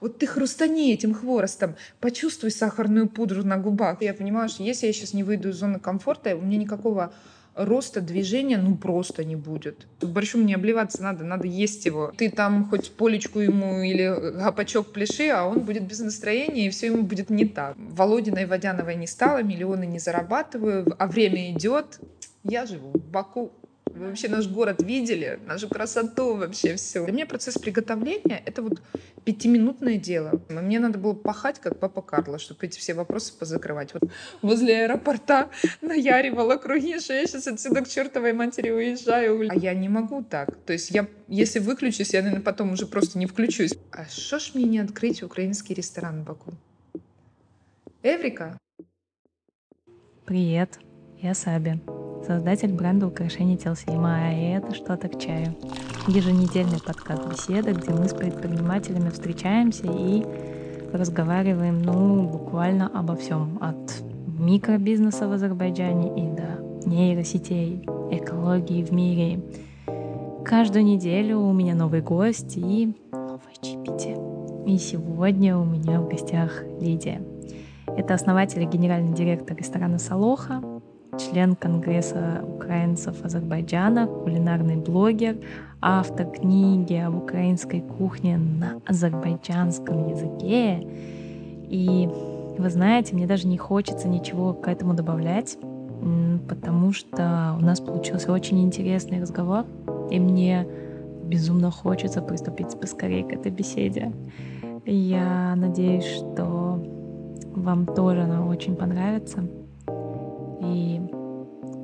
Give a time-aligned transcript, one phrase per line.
[0.00, 4.02] Вот ты хрустани этим хворостом, почувствуй сахарную пудру на губах.
[4.02, 7.12] Я понимаю, что если я сейчас не выйду из зоны комфорта, у меня никакого
[7.58, 9.86] роста движения ну просто не будет.
[10.00, 12.12] Борщом не обливаться надо, надо есть его.
[12.16, 16.86] Ты там хоть полечку ему или гапачок пляши, а он будет без настроения, и все
[16.86, 17.74] ему будет не так.
[17.76, 22.00] Володиной Водяновой не стало, миллионы не зарабатываю, а время идет.
[22.44, 23.52] Я живу в Баку.
[23.94, 27.04] Вы вообще наш город видели, нашу красоту вообще все.
[27.04, 28.80] Для меня процесс приготовления— это вот
[29.24, 30.40] пятиминутное дело.
[30.48, 33.94] Мне надо было пахать, как папа Карло, чтобы эти все вопросы позакрывать.
[33.94, 34.10] Вот
[34.42, 39.48] возле аэропорта наяривала круги, что я сейчас отсюда к чертовой матери уезжаю.
[39.50, 40.56] А я не могу так.
[40.66, 43.74] То есть я, если выключусь, я, наверное, потом уже просто не включусь.
[43.92, 46.52] А что ж мне не открыть украинский ресторан в Баку?
[48.02, 48.58] Эврика?
[50.24, 50.78] Привет,
[51.20, 51.80] я Саби
[52.26, 55.54] создатель бренда украшений Телсима, а это что-то к чаю.
[56.06, 60.24] Еженедельный подкаст беседа, где мы с предпринимателями встречаемся и
[60.92, 63.58] разговариваем, ну, буквально обо всем.
[63.60, 64.02] От
[64.38, 69.40] микробизнеса в Азербайджане и до нейросетей, экологии в мире.
[70.44, 74.16] Каждую неделю у меня новый гость и новое чипити.
[74.66, 77.22] И сегодня у меня в гостях Лидия.
[77.86, 80.62] Это основатель и генеральный директор ресторана «Салоха»,
[81.18, 85.36] член Конгресса украинцев Азербайджана, кулинарный блогер,
[85.80, 90.86] автор книги об украинской кухне на азербайджанском языке.
[91.68, 92.08] И
[92.56, 95.58] вы знаете, мне даже не хочется ничего к этому добавлять,
[96.48, 99.64] потому что у нас получился очень интересный разговор,
[100.10, 100.66] и мне
[101.24, 104.12] безумно хочется приступить поскорее к этой беседе.
[104.86, 106.82] Я надеюсь, что
[107.54, 109.44] вам тоже она очень понравится.
[110.60, 111.00] И,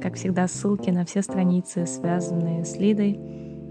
[0.02, 3.18] как всегда, ссылки на все страницы, связанные с Лидой,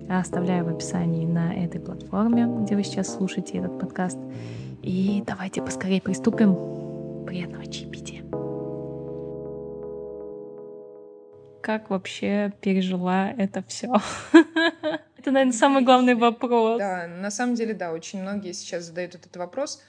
[0.10, 4.18] оставляю в описании на этой платформе, где вы сейчас слушаете этот подкаст.
[4.82, 6.56] И давайте поскорее приступим.
[7.26, 8.22] Приятного чаепития.
[11.62, 13.94] Как вообще пережила это все?
[15.24, 16.80] Это, наверное, самый главный вопрос.
[16.80, 19.82] Да, на самом деле, да, очень многие сейчас задают этот вопрос.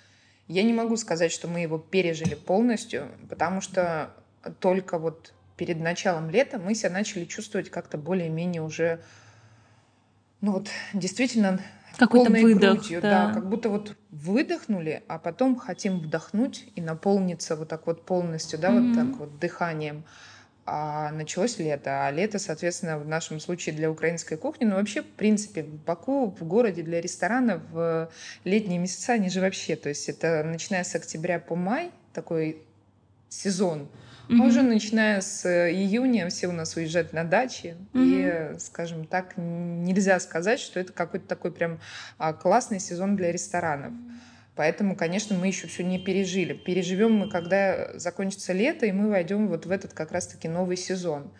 [0.46, 4.14] Я не могу сказать, что мы его пережили полностью, потому что
[4.60, 9.00] только вот перед началом лета мы себя начали чувствовать как-то более-менее уже,
[10.40, 11.60] ну вот, действительно
[11.96, 13.28] какой-то выдох, грудью, да.
[13.28, 18.58] да, как будто вот выдохнули, а потом хотим вдохнуть и наполниться вот так вот полностью,
[18.58, 18.88] да, mm-hmm.
[18.88, 20.04] вот так вот дыханием.
[20.66, 25.10] А началось лето, а лето, соответственно, в нашем случае для украинской кухни, ну вообще, в
[25.10, 28.10] принципе, в Баку, в городе для ресторанов в
[28.44, 32.62] летние месяца, они же вообще, то есть это начиная с октября по май, такой
[33.28, 33.88] сезон,
[34.28, 34.40] Mm-hmm.
[34.40, 37.76] А уже начиная с э, июня все у нас уезжают на дачи.
[37.92, 38.54] Mm-hmm.
[38.54, 41.78] И, скажем так, нельзя сказать, что это какой-то такой прям
[42.16, 43.92] а, классный сезон для ресторанов.
[44.56, 46.54] Поэтому, конечно, мы еще все не пережили.
[46.54, 51.32] Переживем мы, когда закончится лето, и мы войдем вот в этот как раз-таки новый сезон.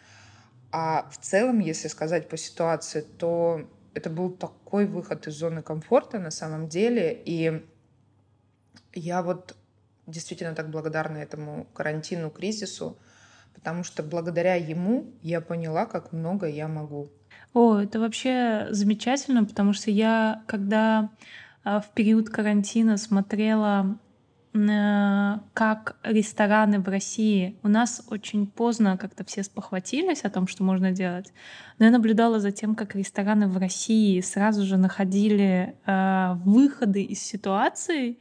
[0.72, 6.19] А в целом, если сказать по ситуации, то это был такой выход из зоны комфорта
[6.19, 7.16] на самом деле.
[7.25, 7.65] И
[8.93, 9.56] я вот
[10.06, 12.98] действительно так благодарна этому карантину, кризису,
[13.54, 17.09] потому что благодаря ему я поняла, как много я могу.
[17.53, 21.10] О, это вообще замечательно, потому что я, когда
[21.62, 23.98] а, в период карантина смотрела
[24.54, 27.59] как рестораны в России.
[27.65, 31.32] У нас очень поздно как-то все спохватились о том, что можно делать.
[31.81, 37.21] Но я наблюдала за тем, как рестораны в России сразу же находили э, выходы из
[37.21, 38.16] ситуации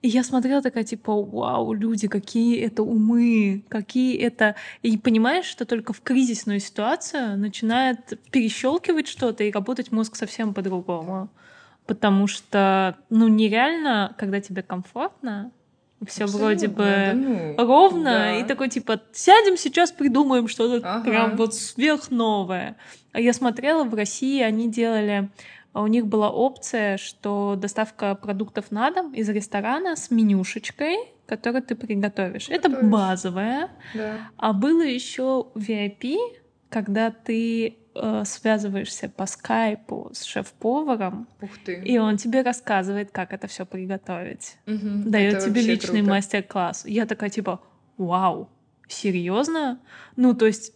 [0.00, 4.54] и я смотрела такая, типа, вау, люди, какие это умы, какие это...
[4.82, 11.30] И понимаешь, что только в кризисную ситуацию начинает перещелкивать что-то и работать мозг совсем по-другому.
[11.86, 15.50] Потому что, ну, нереально, когда тебе комфортно,
[16.06, 18.36] все вроде бы да, ну, ровно, да.
[18.36, 21.10] и такой типа сядем сейчас придумаем что-то ага.
[21.10, 22.76] прям вот сверхновое.
[23.10, 25.28] А я смотрела в России, они делали
[25.82, 31.74] у них была опция, что доставка продуктов на дом из ресторана с менюшечкой, которую ты
[31.74, 32.48] приготовишь.
[32.48, 32.48] Готовишь.
[32.48, 33.70] Это базовое.
[33.94, 34.30] Да.
[34.36, 36.16] А было еще VIP,
[36.68, 41.28] когда ты э, связываешься по скайпу с шеф-поваром,
[41.66, 44.56] и он тебе рассказывает, как это все приготовить.
[44.66, 46.10] Угу, Дает тебе личный круто.
[46.10, 46.84] мастер-класс.
[46.86, 47.60] Я такая типа,
[47.96, 48.48] вау,
[48.88, 49.80] серьезно?
[50.16, 50.72] Ну, то есть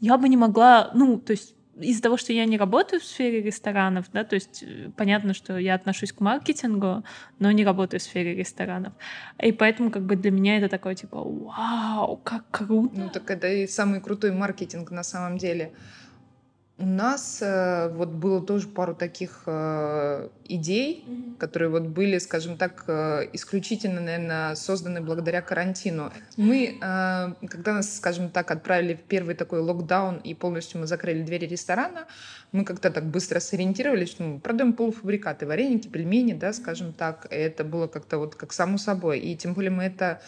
[0.00, 3.40] я бы не могла, ну, то есть из-за того, что я не работаю в сфере
[3.42, 7.04] ресторанов, да, то есть э, понятно, что я отношусь к маркетингу,
[7.38, 8.92] но не работаю в сфере ресторанов.
[9.42, 12.94] И поэтому как бы для меня это такое типа, вау, как круто.
[12.94, 15.72] Ну так это и самый крутой маркетинг на самом деле.
[16.82, 21.36] У нас э, вот было тоже пару таких э, идей, mm-hmm.
[21.38, 26.10] которые вот были, скажем так, э, исключительно, наверное, созданы благодаря карантину.
[26.36, 31.22] Мы, э, когда нас, скажем так, отправили в первый такой локдаун и полностью мы закрыли
[31.22, 32.06] двери ресторана,
[32.50, 37.28] мы как-то так быстро сориентировались, что мы продаем полуфабрикаты, вареники, пельмени, да, скажем так.
[37.30, 39.20] И это было как-то вот как само собой.
[39.20, 40.20] И тем более мы это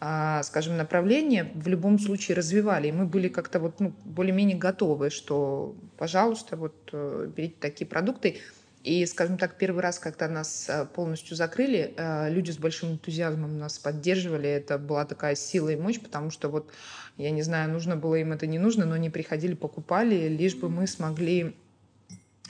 [0.00, 2.88] скажем, направление в любом случае развивали.
[2.88, 8.38] И мы были как-то вот, ну, более-менее готовы, что, пожалуйста, вот э, берите такие продукты.
[8.84, 13.58] И, скажем так, первый раз, когда нас э, полностью закрыли, э, люди с большим энтузиазмом
[13.58, 14.48] нас поддерживали.
[14.48, 16.70] Это была такая сила и мощь, потому что вот,
[17.16, 20.68] я не знаю, нужно было им это не нужно, но они приходили, покупали, лишь бы
[20.68, 21.56] мы смогли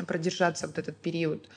[0.06, 1.48] продержаться вот этот период.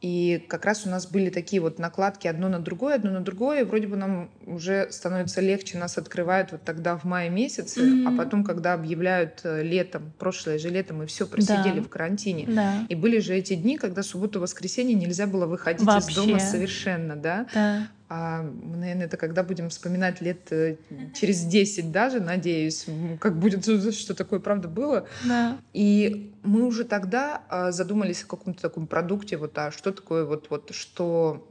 [0.00, 3.62] И как раз у нас были такие вот накладки одно на другое, одно на другое.
[3.62, 8.06] И вроде бы нам уже становится легче, нас открывают вот тогда в мае месяце, mm-hmm.
[8.06, 11.82] а потом, когда объявляют э, летом, прошлое же лето, мы все просидели да.
[11.82, 12.46] в карантине.
[12.46, 12.86] Да.
[12.88, 16.10] И были же эти дни, когда субботу-воскресенье нельзя было выходить Вообще.
[16.10, 17.46] из дома совершенно, да?
[17.52, 17.88] Да.
[18.10, 20.76] А мы, наверное, это когда будем вспоминать лет э,
[21.14, 22.86] через 10 даже, надеюсь,
[23.20, 23.64] как будет,
[23.94, 25.06] что такое правда было.
[25.26, 25.58] Да.
[25.74, 30.48] И мы уже тогда а, задумались о каком-то таком продукте, вот, а что такое вот,
[30.48, 31.46] вот, что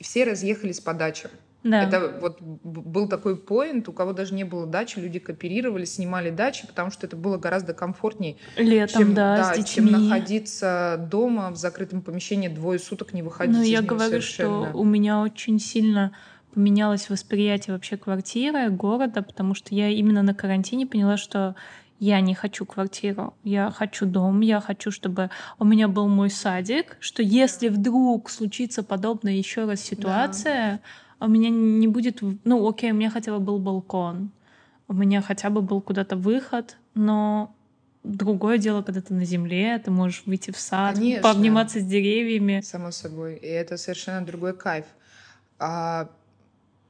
[0.00, 1.32] все разъехались по дачам.
[1.70, 1.82] Да.
[1.82, 6.66] Это вот был такой поинт, у кого даже не было дачи, люди кооперировали, снимали дачи,
[6.66, 12.02] потому что это было гораздо комфортнее, Летом, чем, да, да, чем находиться дома в закрытом
[12.02, 13.56] помещении двое суток не выходить.
[13.56, 14.68] Ну, я говорю, совершенно.
[14.70, 16.12] что у меня очень сильно
[16.54, 21.54] поменялось восприятие вообще квартиры, города, потому что я именно на карантине поняла, что
[22.00, 26.96] я не хочу квартиру, я хочу дом, я хочу, чтобы у меня был мой садик,
[27.00, 30.80] что если вдруг случится подобная еще раз ситуация, да
[31.20, 32.20] у меня не будет...
[32.44, 34.30] Ну, окей, у меня хотя бы был балкон,
[34.86, 37.54] у меня хотя бы был куда-то выход, но
[38.04, 41.22] другое дело, когда ты на земле, ты можешь выйти в сад, Конечно.
[41.22, 42.60] пообниматься с деревьями.
[42.64, 43.36] Само собой.
[43.36, 44.86] И это совершенно другой кайф.
[45.58, 46.08] А,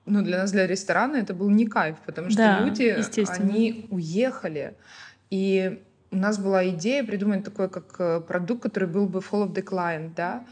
[0.05, 2.97] ну, для нас, для ресторана, это был не кайф, потому что да, люди,
[3.29, 4.75] они уехали.
[5.31, 9.55] И у нас была идея придумать такой как э, продукт, который был бы full of
[9.55, 10.45] the client, да.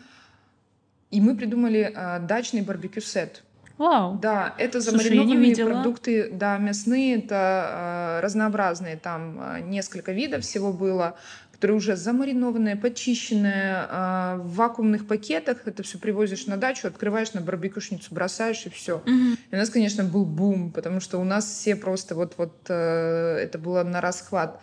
[1.11, 3.43] И мы придумали э, дачный барбекю-сет.
[3.79, 4.19] Вау.
[4.21, 10.73] Да, это замаринованные Слушай, продукты, да, мясные, это э, разнообразные, там э, несколько видов всего
[10.73, 11.17] было,
[11.53, 15.67] которые уже замаринованные, почищенные, э, в вакуумных пакетах.
[15.67, 18.97] Это все привозишь на дачу, открываешь на барбекюшницу, бросаешь и все.
[18.97, 19.37] Угу.
[19.51, 23.39] И у нас, конечно, был бум, потому что у нас все просто вот вот э,
[23.43, 24.61] это было на расхват.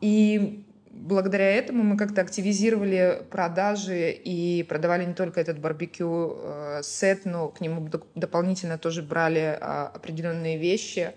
[0.00, 7.24] И благодаря этому мы как-то активизировали продажи и продавали не только этот барбекю э, сет,
[7.24, 11.12] но к нему дополнительно тоже брали а, определенные вещи.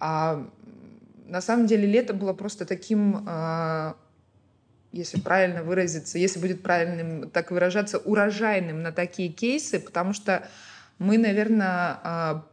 [0.00, 0.46] А
[1.26, 3.96] на самом деле лето было просто таким, а,
[4.90, 10.48] если правильно выразиться, если будет правильным так выражаться, урожайным на такие кейсы, потому что
[10.98, 12.46] мы, наверное, а,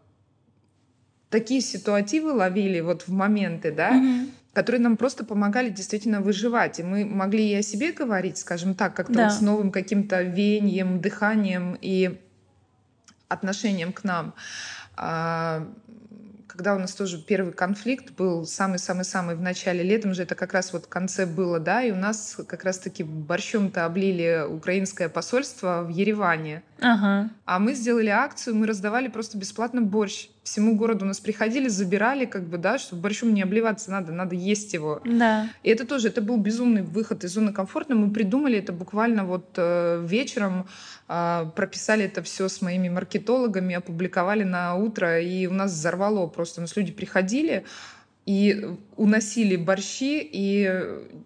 [1.29, 6.79] такие ситуативы ловили вот в моменты, да, mm-hmm которые нам просто помогали действительно выживать.
[6.79, 9.23] И мы могли и о себе говорить, скажем так, как-то да.
[9.25, 12.19] вот с новым каким-то веянием, дыханием и
[13.29, 14.33] отношением к нам.
[14.97, 15.67] А,
[16.47, 20.73] когда у нас тоже первый конфликт был самый-самый-самый в начале летом же, это как раз
[20.73, 25.89] вот в конце было, да, и у нас как раз-таки борщом-то облили украинское посольство в
[25.89, 26.63] Ереване.
[26.81, 27.29] Ага.
[27.45, 30.29] А мы сделали акцию, мы раздавали просто бесплатно борщ.
[30.43, 34.73] Всему городу нас приходили, забирали, как бы, да, чтобы борщом не обливаться надо, надо есть
[34.73, 34.99] его.
[35.05, 35.47] Да.
[35.61, 37.93] И это тоже, это был безумный выход из зоны комфорта.
[37.93, 40.65] Мы придумали это буквально вот э, вечером,
[41.07, 46.61] э, прописали это все с моими маркетологами, опубликовали на утро, и у нас взорвало просто.
[46.61, 47.63] У нас люди приходили,
[48.25, 50.69] и уносили борщи и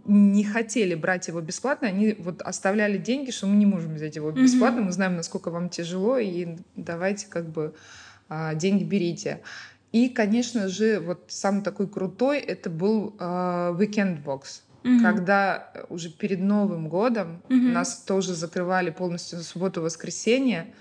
[0.05, 4.31] не хотели брать его бесплатно, они вот оставляли деньги, что мы не можем взять его
[4.31, 7.75] бесплатно, мы знаем, насколько вам тяжело, и давайте как бы
[8.29, 9.41] а, деньги берите.
[9.91, 14.61] И, конечно же, вот самый такой крутой это был uh, Weekend Box.
[14.83, 15.01] Mm-hmm.
[15.01, 17.71] Когда уже перед Новым годом mm-hmm.
[17.71, 20.73] нас тоже закрывали полностью на субботу-воскресенье.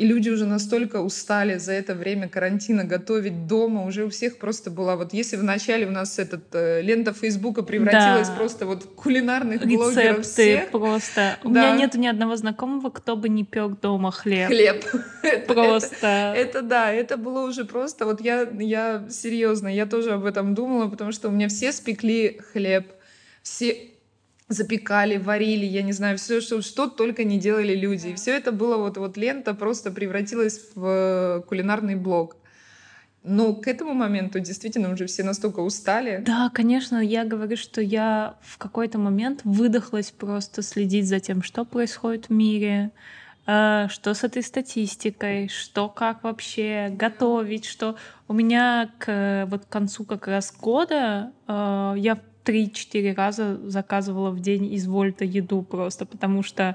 [0.00, 3.84] И люди уже настолько устали за это время карантина готовить дома.
[3.84, 5.12] Уже у всех просто была вот...
[5.12, 8.34] Если вначале у нас этот э, лента Фейсбука превратилась да.
[8.34, 10.70] просто вот в кулинарных Рецепты блогеров всех.
[10.70, 11.36] просто.
[11.44, 11.72] У да.
[11.72, 14.48] меня нет ни одного знакомого, кто бы не пек дома хлеб.
[14.48, 14.82] Хлеб.
[15.46, 16.32] Просто.
[16.34, 18.06] Это, да, это было уже просто...
[18.06, 22.40] Вот я, я серьезно, я тоже об этом думала, потому что у меня все спекли
[22.54, 22.86] хлеб.
[23.42, 23.90] Все
[24.50, 28.08] запекали, варили, я не знаю, все, что, что только не делали люди.
[28.08, 32.36] И все это было вот, вот лента просто превратилась в кулинарный блог.
[33.22, 36.22] Но к этому моменту действительно уже все настолько устали.
[36.26, 41.64] Да, конечно, я говорю, что я в какой-то момент выдохлась просто следить за тем, что
[41.64, 42.90] происходит в мире,
[43.46, 49.68] э, что с этой статистикой, что как вообще готовить, что у меня к вот к
[49.68, 52.18] концу как раз года э, я
[52.50, 56.74] 3-4 раза заказывала в день из Вольта еду просто, потому что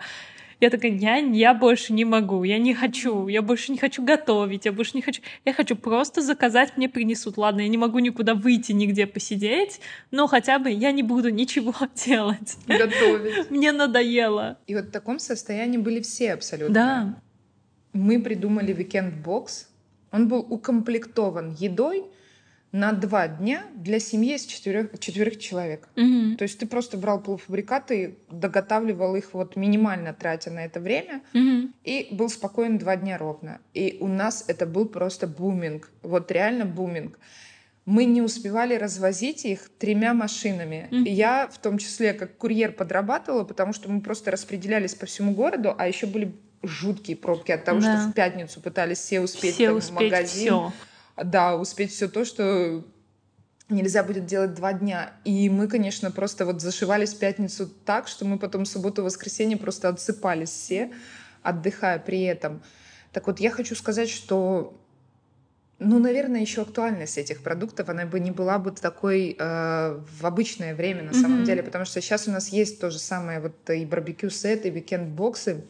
[0.61, 4.65] я такая, я, я больше не могу, я не хочу, я больше не хочу готовить,
[4.65, 5.21] я больше не хочу.
[5.43, 7.37] Я хочу просто заказать, мне принесут.
[7.37, 11.73] Ладно, я не могу никуда выйти, нигде посидеть, но хотя бы я не буду ничего
[12.05, 12.57] делать.
[12.67, 13.51] Готовить.
[13.51, 14.57] Мне надоело.
[14.67, 16.73] И вот в таком состоянии были все абсолютно.
[16.73, 17.21] Да.
[17.91, 19.67] Мы придумали weekend-бокс.
[20.11, 22.05] Он был укомплектован едой,
[22.75, 25.87] на два дня для семьи из четырех, четверых человек.
[25.95, 26.35] Мгм.
[26.35, 31.73] То есть ты просто брал полуфабрикаты, доготавливал их вот минимально тратя на это время, Мгм.
[31.85, 33.59] и был спокоен два дня ровно.
[33.73, 35.89] И у нас это был просто буминг.
[36.01, 37.17] Вот реально буминг.
[37.85, 40.89] Мы не успевали развозить их тремя машинами.
[40.91, 45.33] И я в том числе как курьер подрабатывала, потому что мы просто распределялись по всему
[45.33, 48.01] городу, а еще были жуткие пробки от того, Да.
[48.01, 50.47] что в пятницу пытались все успеть Все там, в успеть магазин.
[50.47, 50.73] все.
[51.17, 52.83] Да, успеть все то, что
[53.69, 55.13] нельзя будет делать два дня.
[55.23, 59.89] И мы, конечно, просто вот зашивались в пятницу так, что мы потом субботу воскресенье просто
[59.89, 60.91] отсыпались все,
[61.41, 62.61] отдыхая при этом.
[63.11, 64.79] Так вот, я хочу сказать, что
[65.77, 70.73] ну, наверное, еще актуальность этих продуктов, она бы не была бы такой э, в обычное
[70.73, 71.45] время на самом Мгм.
[71.45, 74.71] деле, потому что сейчас у нас есть то же самое, вот и барбекю сеты, и
[74.71, 75.65] weekend boxы,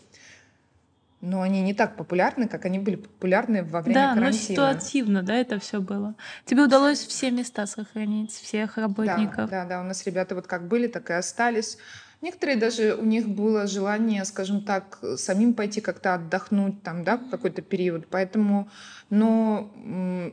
[1.25, 4.55] но они не так популярны, как они были популярны во время Да, но карантина.
[4.55, 6.15] ситуативно, да, это все было.
[6.46, 9.50] Тебе удалось все места сохранить, всех работников.
[9.50, 11.77] Да, да, да, у нас ребята вот как были, так и остались.
[12.22, 17.62] Некоторые даже у них было желание, скажем так, самим пойти как-то отдохнуть там, да, какой-то
[17.62, 18.08] период.
[18.10, 18.70] Поэтому,
[19.10, 19.72] но,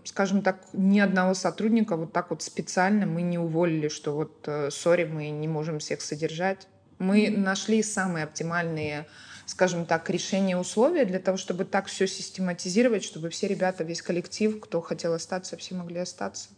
[0.04, 4.70] скажем так, ни одного сотрудника вот так вот специально мы не уволили, что вот, э,
[4.70, 6.68] сори, мы не можем всех содержать.
[6.98, 9.06] Мы нашли самые оптимальные,
[9.46, 14.60] скажем так, решения, условия для того, чтобы так все систематизировать, чтобы все ребята, весь коллектив,
[14.60, 16.48] кто хотел остаться, все могли остаться.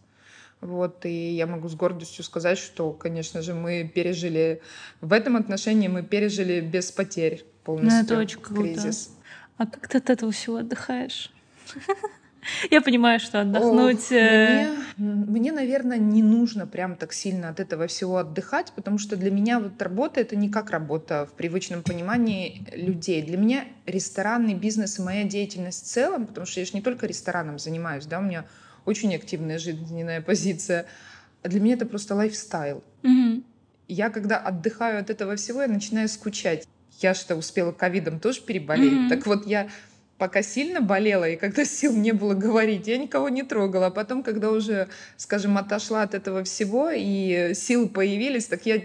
[0.60, 4.62] Вот, и я могу с гордостью сказать, что, конечно же, мы пережили,
[5.00, 8.62] в этом отношении мы пережили без потерь полностью Ну, это очень круто.
[8.62, 9.10] кризис.
[9.58, 11.30] А как ты от этого всего отдыхаешь?
[12.70, 13.96] Я понимаю, что отдохнуть...
[13.96, 18.98] Ох, э, мне, мне, наверное, не нужно прям так сильно от этого всего отдыхать, потому
[18.98, 23.22] что для меня вот работа это не как работа в привычном понимании людей.
[23.22, 27.06] Для меня ресторанный бизнес и моя деятельность в целом, потому что я же не только
[27.06, 28.44] рестораном занимаюсь, да, у меня
[28.84, 30.86] очень активная жизненная позиция.
[31.42, 32.82] А для меня это просто лайфстайл.
[33.02, 33.44] мгм.
[33.86, 36.66] Я когда отдыхаю от этого всего, я начинаю скучать.
[37.00, 38.92] Я что, успела ковидом тоже переболеть.
[38.94, 39.08] Мгм.
[39.08, 39.68] Так вот, я
[40.18, 43.86] пока сильно болела, и когда сил не было говорить, я никого не трогала.
[43.86, 48.82] А потом, когда уже, скажем, отошла от этого всего, и силы появились, так я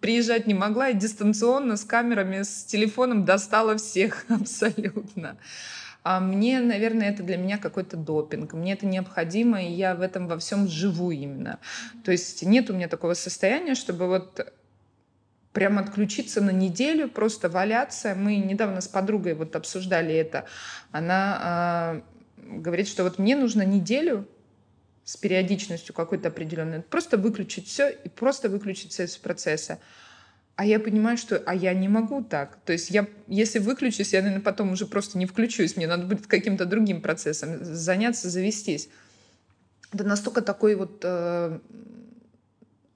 [0.00, 5.38] приезжать не могла, и дистанционно с камерами, с телефоном достала всех абсолютно.
[6.02, 8.54] А мне, наверное, это для меня какой-то допинг.
[8.54, 11.58] Мне это необходимо, и я в этом во всем живу именно.
[12.04, 14.50] То есть нет у меня такого состояния, чтобы вот
[15.52, 18.14] прям отключиться на неделю, просто валяться.
[18.14, 20.44] Мы недавно с подругой вот обсуждали это.
[20.92, 22.02] Она а,
[22.36, 24.28] говорит, что вот мне нужно неделю
[25.04, 29.80] с периодичностью какой-то определенной, просто выключить все и просто выключить все из процесса.
[30.54, 32.58] А я понимаю, что а я не могу так.
[32.64, 35.76] То есть я, если выключусь, я, наверное, потом уже просто не включусь.
[35.76, 38.88] Мне надо будет каким-то другим процессом заняться, завестись.
[39.92, 41.58] Это настолько такой вот э,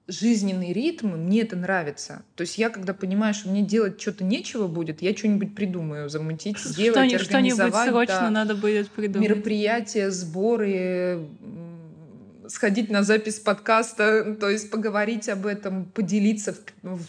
[0.07, 2.21] жизненный ритм, мне это нравится.
[2.35, 6.59] То есть я, когда понимаю, что мне делать что-то нечего будет, я что-нибудь придумаю, замутить,
[6.59, 7.89] сделать, Что-нибудь что-нибудь организовать.
[7.89, 9.29] срочно да, надо будет придумать.
[9.29, 11.25] мероприятия, сборы,
[12.47, 17.07] сходить на запись подкаста, то есть поговорить об этом, поделиться, в- в-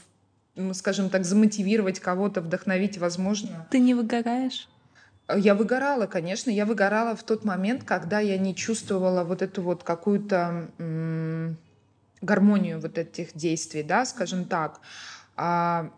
[0.55, 3.67] ну, скажем так, замотивировать кого-то, вдохновить, возможно.
[3.71, 4.69] Ты не выгораешь?
[5.37, 9.83] Я выгорала, конечно, я выгорала в тот момент, когда я не чувствовала вот эту вот
[9.83, 11.57] какую-то м,
[12.21, 14.81] гармонию вот этих действий, да, скажем так,
[15.37, 15.91] а,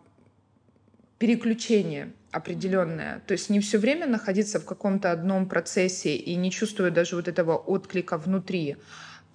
[1.17, 3.21] переключение определенное.
[3.27, 7.27] То есть не все время находиться в каком-то одном процессе и не чувствуя даже вот
[7.27, 8.77] этого отклика внутри,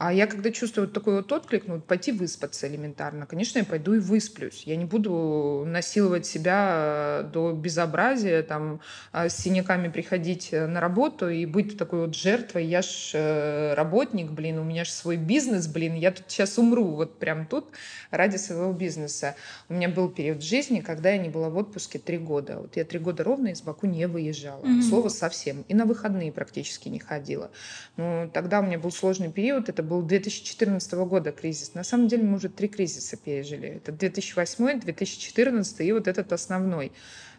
[0.07, 3.95] А я когда чувствую вот такой вот отклик, ну, пойти выспаться элементарно, конечно, я пойду
[3.95, 4.65] и высплюсь.
[4.67, 8.83] Я не буду насиловать себя э, до безобразия, там,
[9.13, 12.67] а, с синяками приходить э, на работу и быть такой вот жертвой.
[12.67, 16.85] Я ж э, работник, блин, у меня же свой бизнес, блин, я тут сейчас умру,
[16.85, 17.71] вот прям тут
[18.11, 19.37] ради своего бизнеса.
[19.71, 22.59] У меня был период жизни, когда я не была в отпуске три года.
[22.59, 24.63] Вот я три года ровно из Баку не выезжала.
[24.63, 24.83] Mm-hmm.
[24.83, 25.65] Слово совсем.
[25.69, 27.51] И на выходные практически не ходила.
[27.97, 31.75] Ну, тогда у меня был сложный период, это был 2014 года кризис.
[31.75, 33.69] На самом деле мы уже три кризиса пережили.
[33.69, 36.93] Это 2008, 2014 и вот этот основной.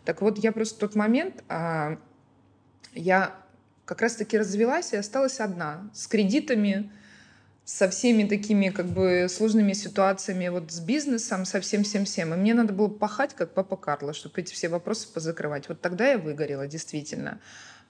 [0.04, 1.98] Так вот, я просто в тот момент, а,
[2.94, 3.36] я
[3.86, 6.92] как раз-таки развелась и осталась одна, с кредитами,
[7.66, 12.34] со всеми такими как бы сложными ситуациями вот с бизнесом, со всем-всем-всем.
[12.34, 15.68] И мне надо было пахать, как папа Карло, чтобы эти все вопросы позакрывать.
[15.68, 17.40] Вот тогда я выгорела, действительно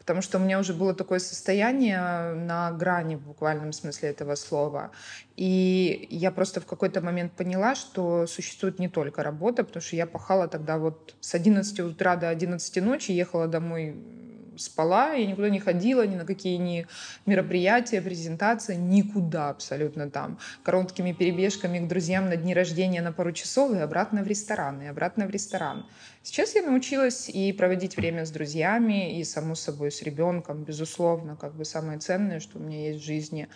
[0.06, 1.98] потому что у меня уже было такое состояние
[2.36, 4.92] на грани в буквальном смысле этого слова.
[5.36, 10.06] И я просто в какой-то момент поняла, что существует не только работа, потому что я
[10.06, 13.96] пахала тогда вот с 11 утра до 11 ночи, ехала домой
[14.58, 16.88] спала, я никуда не ходила, ни на какие ни
[17.26, 20.38] мероприятия, презентации, никуда абсолютно там.
[20.64, 24.88] Короткими перебежками к друзьям на дни рождения на пару часов и обратно в ресторан, и
[24.88, 25.86] обратно в ресторан.
[26.26, 31.54] Сейчас я научилась и проводить время с друзьями, и, само собой, с ребенком, безусловно, как
[31.54, 33.48] бы самое ценное, что у меня есть в жизни.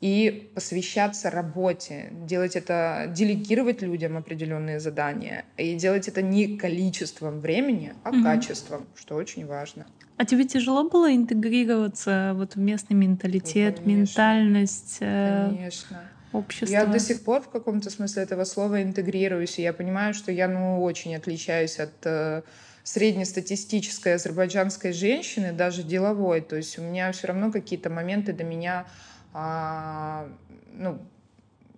[0.00, 7.92] И посвящаться работе, делать это, делегировать людям определенные задания, и делать это не количеством времени,
[8.04, 8.22] а угу.
[8.22, 9.86] качеством, что очень важно.
[10.16, 14.98] А тебе тяжело было интегрироваться вот в местный менталитет, ну, ментальность?
[15.00, 16.00] Э, конечно
[16.34, 16.72] общества.
[16.72, 20.48] Я до сих пор в каком-то смысле этого слова интегрируюсь, и я понимаю, что я
[20.48, 22.42] ну, очень отличаюсь от э,
[22.82, 26.40] среднестатистической азербайджанской женщины, даже деловой.
[26.40, 28.86] То есть у меня все равно какие-то моменты до меня...
[29.32, 30.28] А,
[30.72, 30.98] ну,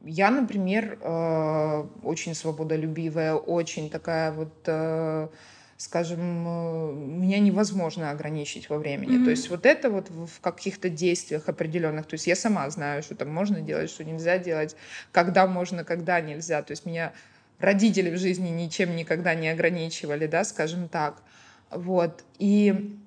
[0.04, 4.54] я, например, э, очень свободолюбивая, очень такая вот...
[4.66, 5.28] Э,
[5.76, 9.18] скажем, э, меня невозможно ограничить во времени.
[9.18, 9.25] Mm-hmm.
[9.25, 13.14] То есть вот это вот в каких-то действиях определенных, то есть я сама знаю, что
[13.14, 14.76] там можно делать, что нельзя делать,
[15.12, 16.62] когда можно, когда нельзя.
[16.62, 17.12] То есть меня
[17.59, 21.23] родители в жизни ничем никогда не ограничивали, да, скажем так.
[21.71, 22.25] Вот.
[22.38, 22.99] И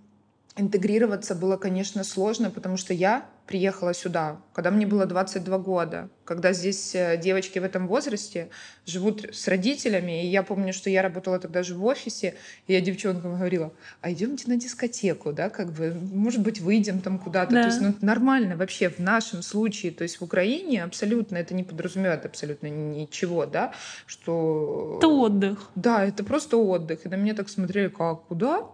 [0.56, 6.54] интегрироваться было, конечно, сложно, потому что я приехала сюда, когда мне было 22 года, когда
[6.54, 8.50] здесь э, девочки в этом возрасте
[8.86, 10.24] живут с родителями.
[10.24, 12.36] И я помню, что я работала тогда же в офисе,
[12.68, 17.18] и я девчонкам говорила, а идемте на дискотеку, да, как бы, может быть, выйдем там
[17.18, 17.52] куда-то.
[17.52, 17.62] Да.
[17.64, 21.64] То есть, ну, нормально вообще в нашем случае, то есть в Украине абсолютно это не
[21.64, 23.74] подразумевает абсолютно ничего, да,
[24.06, 24.98] что...
[25.00, 25.72] Это отдых.
[25.74, 27.04] Да, это просто отдых.
[27.04, 28.68] И на меня так смотрели, как, куда?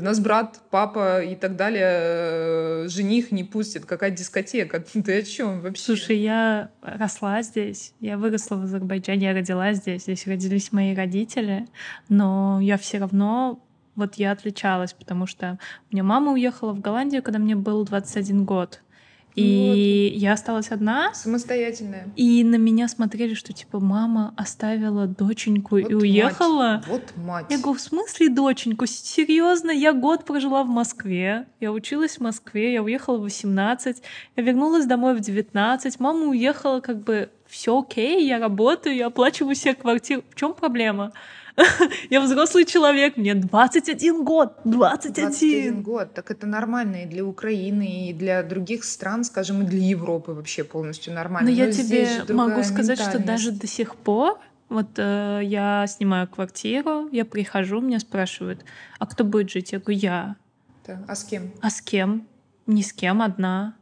[0.00, 3.84] Да нас брат, папа и так далее, э, жених не пустит.
[3.84, 4.80] Какая дискотека?
[5.04, 5.82] Ты о чем вообще?
[5.82, 11.66] Слушай, я росла здесь, я выросла в Азербайджане, я родилась здесь, здесь родились мои родители,
[12.08, 13.62] но я все равно
[13.94, 15.58] вот я отличалась, потому что
[15.90, 18.80] у меня мама уехала в Голландию, когда мне был 21 год.
[19.40, 20.22] И вот.
[20.22, 21.12] я осталась одна.
[21.14, 22.08] Самостоятельная.
[22.16, 26.82] И на меня смотрели, что типа мама оставила доченьку вот и уехала.
[26.82, 26.86] Мать.
[26.86, 27.46] Вот мать.
[27.50, 28.86] Я говорю, в смысле доченьку?
[28.86, 29.70] Серьезно?
[29.70, 31.46] Я год прожила в Москве.
[31.60, 34.02] Я училась в Москве, я уехала в 18.
[34.36, 36.00] Я вернулась домой в 19.
[36.00, 40.22] Мама уехала как бы все окей, я работаю, я оплачиваю себе квартиру.
[40.30, 41.12] В чем проблема?
[42.10, 45.28] Я взрослый человек, мне 21 год, 21.
[45.28, 49.80] 21 год, так это нормально и для Украины, и для других стран, скажем, и для
[49.80, 51.50] Европы вообще полностью нормально.
[51.50, 56.28] Но, Но я тебе могу сказать, что даже до сих пор вот э, я снимаю
[56.28, 58.64] квартиру, я прихожу, меня спрашивают,
[58.98, 59.72] а кто будет жить?
[59.72, 60.36] Я говорю, я.
[60.86, 61.04] Да.
[61.08, 61.50] А с кем?
[61.60, 62.26] А с кем?
[62.66, 63.74] Ни с кем, одна.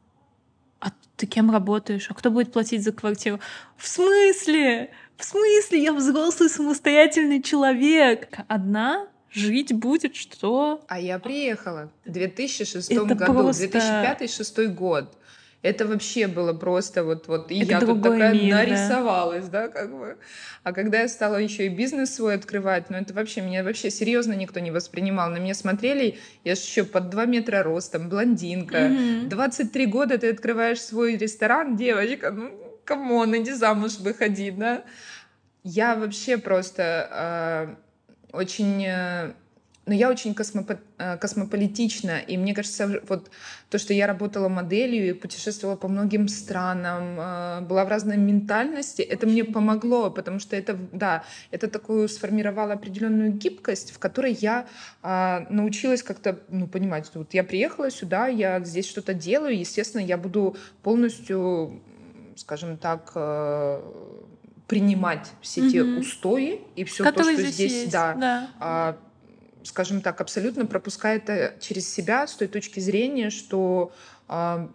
[0.80, 2.06] А ты кем работаешь?
[2.10, 3.40] А кто будет платить за квартиру?
[3.76, 4.90] В смысле?
[5.16, 5.82] В смысле?
[5.82, 8.38] Я взрослый самостоятельный человек.
[8.46, 10.84] Одна жить будет что?
[10.88, 13.64] А я приехала в 2006 Это году, просто...
[13.66, 15.16] 2005-2006 год.
[15.60, 19.66] Это вообще было просто вот, вот и Это я тут такая мир, нарисовалась, да?
[19.66, 20.16] да, как бы.
[20.62, 24.34] А когда я стала еще и бизнес свой открывать, ну это вообще, меня вообще серьезно
[24.34, 25.30] никто не воспринимал.
[25.30, 28.76] На меня смотрели, я же еще под 2 метра ростом, блондинка.
[28.76, 29.28] Mm-hmm.
[29.28, 32.52] 23 года ты открываешь свой ресторан, девочка, ну
[32.84, 34.84] come on, иди замуж выходи, да.
[35.64, 37.76] Я вообще просто
[38.32, 38.84] э, очень...
[38.86, 39.32] Э,
[39.88, 43.30] но я очень космопо э, космополитична, и мне кажется, вот
[43.70, 49.00] то, что я работала моделью и путешествовала по многим странам, э, была в разной ментальности,
[49.00, 54.66] это мне помогло, потому что это, да, это такую сформировало определенную гибкость, в которой я
[55.02, 60.18] э, научилась как-то, ну, понимать, вот я приехала сюда, я здесь что-то делаю, естественно, я
[60.18, 61.80] буду полностью
[62.36, 63.80] скажем так, э,
[64.68, 67.92] принимать все те устои и все то, что здесь, здесь есть.
[67.92, 68.50] да, да.
[68.60, 68.96] А,
[69.68, 73.92] скажем так, абсолютно пропускает это через себя с той точки зрения, что
[74.26, 74.68] а,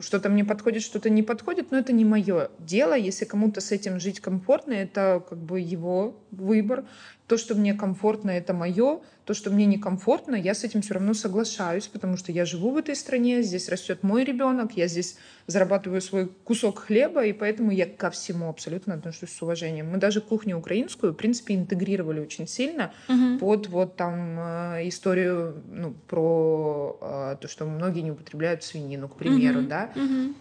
[0.00, 2.94] что-то мне подходит, что-то не подходит, но это не мое дело.
[2.94, 6.84] Если кому-то с этим жить комфортно, это как бы его выбор.
[7.30, 9.02] То, что мне комфортно, это мое.
[9.24, 12.76] То, что мне некомфортно, я с этим все равно соглашаюсь, потому что я живу в
[12.76, 15.16] этой стране, здесь растет мой ребенок, я здесь
[15.46, 19.92] зарабатываю свой кусок хлеба, и поэтому я ко всему абсолютно отношусь с уважением.
[19.92, 23.38] Мы даже кухню украинскую, в принципе, интегрировали очень сильно угу.
[23.38, 29.14] под вот там э, историю ну, про э, то, что многие не употребляют свинину, к
[29.14, 29.68] примеру, угу.
[29.68, 29.90] да.
[29.94, 30.34] Угу.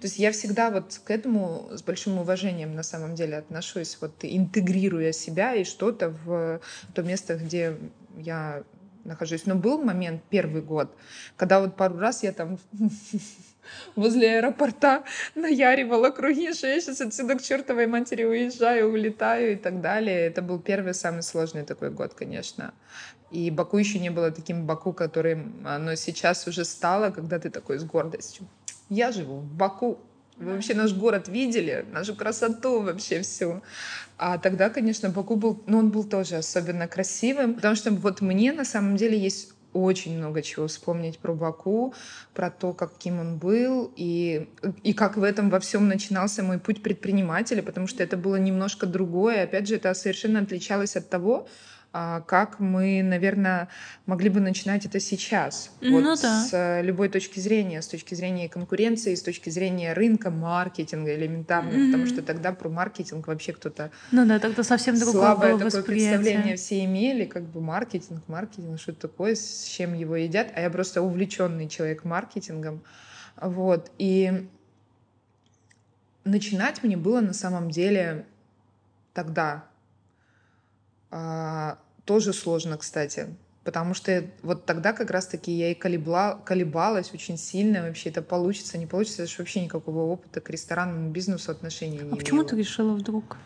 [0.00, 4.12] То есть я всегда вот к этому с большим уважением на самом деле отношусь, вот
[4.22, 6.60] интегрируя себя и что-то в
[6.94, 7.76] то место, где
[8.16, 8.64] я
[9.04, 9.46] нахожусь.
[9.46, 10.94] Но был момент, первый год,
[11.36, 12.58] когда вот пару раз я там
[13.96, 19.80] возле аэропорта наяривала круги, что я сейчас отсюда к чертовой матери уезжаю, улетаю и так
[19.80, 20.26] далее.
[20.26, 22.74] Это был первый самый сложный такой год, конечно.
[23.30, 27.78] И Баку еще не было таким Баку, которым оно сейчас уже стало, когда ты такой
[27.78, 28.46] с гордостью.
[28.88, 29.98] Я живу в Баку.
[30.36, 33.62] Вы вообще наш город видели, нашу красоту вообще всю.
[34.18, 38.52] А тогда, конечно, Баку был, ну, он был тоже особенно красивым, потому что вот мне
[38.52, 41.94] на самом деле есть очень много чего вспомнить про Баку,
[42.32, 44.48] про то, каким он был, и,
[44.82, 48.86] и как в этом во всем начинался мой путь предпринимателя, потому что это было немножко
[48.86, 49.44] другое.
[49.44, 51.48] Опять же, это совершенно отличалось от того,
[51.94, 53.68] как мы, наверное,
[54.06, 55.70] могли бы начинать это сейчас.
[55.80, 56.42] Ну, вот да.
[56.42, 61.70] С э, любой точки зрения, с точки зрения конкуренции, с точки зрения рынка, маркетинга элементарно,
[61.70, 61.86] mm-hmm.
[61.86, 63.92] потому что тогда про маркетинг вообще кто-то...
[64.10, 68.80] Ну да, тогда совсем другое слабое было такое представление все имели, как бы маркетинг, маркетинг,
[68.80, 70.48] что такое, с чем его едят.
[70.56, 72.82] А я просто увлеченный человек маркетингом.
[73.40, 73.92] Вот.
[73.98, 74.48] И
[76.24, 78.26] начинать мне было на самом деле
[79.12, 79.66] тогда
[81.12, 83.34] а, тоже сложно, кстати.
[83.64, 87.82] Потому что вот тогда как раз-таки я и колебла, колебалась очень сильно.
[87.82, 89.22] Вообще это получится, не получится.
[89.22, 93.38] Я же вообще никакого опыта к ресторанному бизнесу отношения не А почему ты решила вдруг?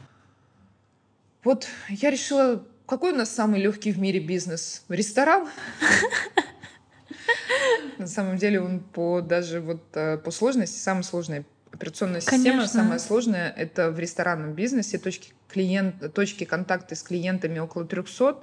[1.45, 4.83] Вот я решила, какой у нас самый легкий в мире бизнес?
[4.89, 5.49] Ресторан?
[7.99, 11.45] На самом деле он по даже вот э, по сложности самый сложный
[11.79, 12.67] операционная система Конечно.
[12.67, 18.43] самая сложная это в ресторанном бизнесе точки клиент точки контакта с клиентами около 300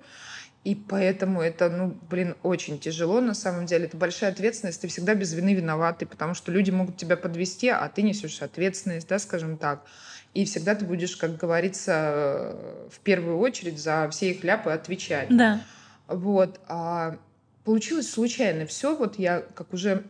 [0.64, 3.86] и поэтому это, ну, блин, очень тяжело на самом деле.
[3.86, 7.88] Это большая ответственность, ты всегда без вины виноватый, потому что люди могут тебя подвести, а
[7.88, 9.86] ты несешь ответственность, да, скажем так.
[10.34, 12.58] И всегда ты будешь, как говорится,
[12.92, 15.28] в первую очередь за все их ляпы отвечать.
[15.30, 15.62] Да.
[16.08, 16.60] Вот.
[16.68, 17.18] А
[17.64, 18.96] получилось случайно все.
[18.96, 20.04] Вот я, как уже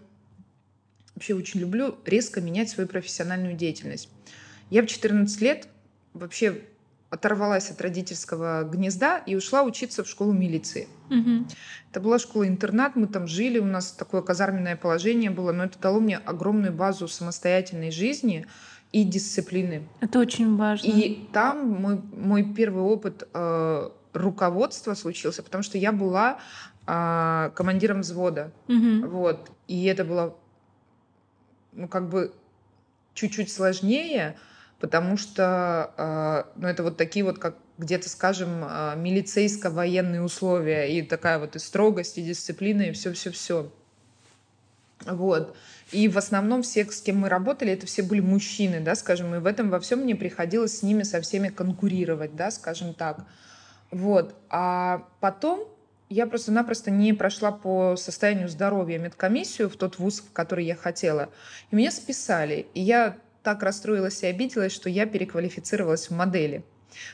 [1.15, 4.09] вообще очень люблю резко менять свою профессиональную деятельность.
[4.69, 5.67] Я в 14 лет
[6.13, 6.61] вообще
[7.09, 10.87] оторвалась от родительского гнезда и ушла учиться в школу милиции.
[11.09, 11.45] Угу.
[11.91, 15.99] Это была школа-интернат, мы там жили, у нас такое казарменное положение было, но это дало
[15.99, 18.45] мне огромную базу самостоятельной жизни
[18.91, 19.87] и дисциплины.
[20.01, 20.87] Это очень важно.
[20.87, 26.39] И там мой, мой первый опыт э, руководства случился, потому что я была
[26.87, 28.51] э, командиром взвода.
[28.67, 29.07] Угу.
[29.07, 29.51] Вот.
[29.67, 30.35] И это было
[31.75, 32.33] ну, как бы
[33.13, 34.37] чуть-чуть сложнее,
[34.79, 41.01] потому что э, ну, это вот такие вот, как где-то, скажем, э, милицейско-военные условия, и
[41.01, 43.71] такая вот и строгость, и дисциплина, и все-все-все.
[45.05, 45.55] Вот.
[45.91, 49.39] И в основном все, с кем мы работали, это все были мужчины, да, скажем, и
[49.39, 53.25] в этом во всем мне приходилось с ними со всеми конкурировать, да, скажем так.
[53.91, 54.35] Вот.
[54.49, 55.67] А потом
[56.09, 61.29] я просто-напросто не прошла по состоянию здоровья медкомиссию в тот вуз, в который я хотела.
[61.71, 62.67] И меня списали.
[62.73, 66.63] И я так расстроилась и обиделась, что я переквалифицировалась в модели.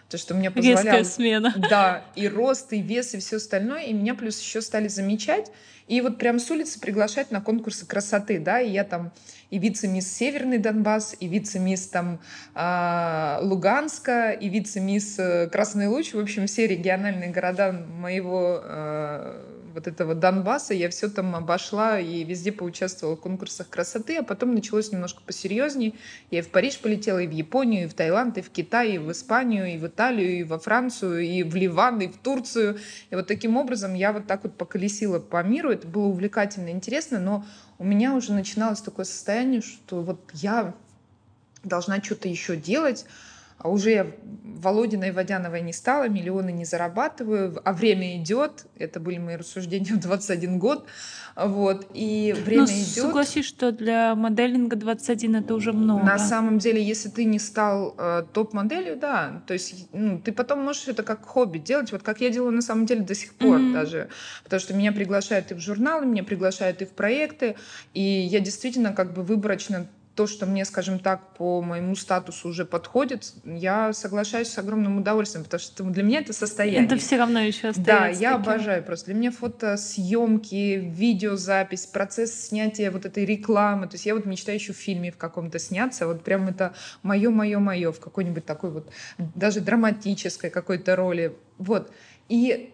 [0.10, 0.84] То, что мне позволяло...
[0.84, 1.54] Резкая смена.
[1.70, 3.84] Да, и рост, и вес, и все остальное.
[3.84, 5.52] И меня плюс еще стали замечать.
[5.88, 9.12] И вот прям с улицы приглашать на конкурсы красоты, да, и я там
[9.50, 12.22] и вице-мисс Северный Донбасс, и вице-мисс там
[12.56, 19.42] э, Луганска, и вице-мисс э, Красный Луч, в общем, все региональные города моего э,
[19.74, 24.54] вот этого Донбасса, я все там обошла и везде поучаствовала в конкурсах красоты, а потом
[24.54, 25.94] началось немножко посерьезнее.
[26.30, 28.98] Я и в Париж полетела, и в Японию, и в Таиланд, и в Китай, и
[28.98, 32.78] в Испанию, и в Италию, и во Францию, и в Ливан, и в Турцию.
[33.10, 35.72] И вот таким образом я вот так вот поколесила по миру.
[35.72, 37.46] Это было увлекательно, интересно, но
[37.78, 40.76] у меня уже начиналось такое состояние, что вот я
[41.64, 43.06] должна что-то еще делать,
[43.64, 44.08] а уже я
[44.62, 48.66] Володиной Водяновой не стала, миллионы не зарабатываю, а время идет.
[48.78, 50.86] Это были мои рассуждения в 21 год.
[51.36, 53.06] Вот, и время ну, идет.
[53.06, 56.04] Согласись, что для моделинга 21 это уже много.
[56.04, 60.60] На самом деле, если ты не стал э, топ-моделью, да, то есть ну, ты потом
[60.60, 63.60] можешь это как хобби делать, вот как я делаю на самом деле до сих пор
[63.60, 63.74] mm-hmm.
[63.74, 64.10] даже,
[64.44, 67.56] потому что меня приглашают и в журналы, меня приглашают и в проекты,
[67.94, 72.66] и я действительно как бы выборочно то, что мне, скажем так, по моему статусу уже
[72.66, 76.86] подходит, я соглашаюсь с огромным удовольствием, потому что для меня это состояние.
[76.86, 77.84] Это все равно еще остается.
[77.84, 78.52] Да, я таким.
[78.52, 79.08] обожаю просто.
[79.08, 83.88] Для меня фотосъемки, видеозапись, процесс снятия вот этой рекламы.
[83.88, 86.08] То есть я вот мечтаю еще в фильме в каком-то сняться.
[86.08, 91.36] Вот прям это мое, мое, мое в какой-нибудь такой вот даже драматической какой-то роли.
[91.58, 91.92] Вот.
[92.32, 92.72] И,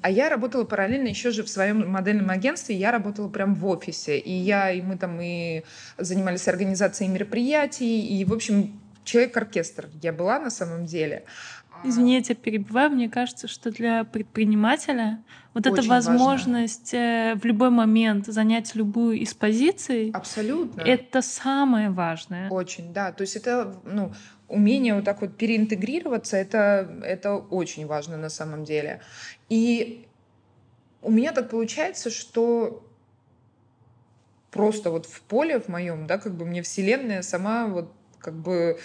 [0.00, 4.18] а я работала параллельно еще же в своем модельном агентстве, я работала прям в офисе.
[4.18, 5.62] И я, и мы там и
[5.98, 11.24] занимались организацией мероприятий, и, в общем, человек-оркестр я была на самом деле.
[11.84, 12.92] Извини, я тебя перебиваю.
[12.92, 15.22] Мне кажется, что для предпринимателя
[15.54, 17.32] вот Очень эта возможность важно.
[17.32, 22.50] Э, в любой момент занять любую из позиций, абсолютно, это самое важное.
[22.50, 23.12] Очень, да.
[23.12, 24.12] То есть это, ну,
[24.48, 29.00] умение вот так вот переинтегрироваться, это, это очень важно на самом деле.
[29.48, 30.06] И
[31.02, 32.84] у меня так получается, что
[34.50, 38.78] просто вот в поле в моем, да, как бы мне вселенная сама вот как бы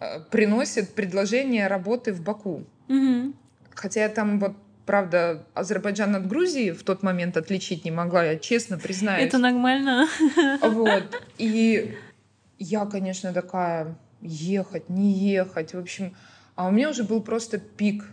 [0.00, 2.64] э, приносит предложение работы в Баку.
[2.88, 3.32] Угу.
[3.74, 4.52] Хотя я там вот
[4.86, 9.26] правда, Азербайджан от Грузии в тот момент отличить не могла, я честно признаюсь.
[9.26, 10.08] Это нормально.
[10.62, 11.04] Вот.
[11.38, 11.94] И
[12.58, 15.74] я, конечно, такая, ехать, не ехать.
[15.74, 16.14] В общем,
[16.54, 18.04] а у меня уже был просто пик.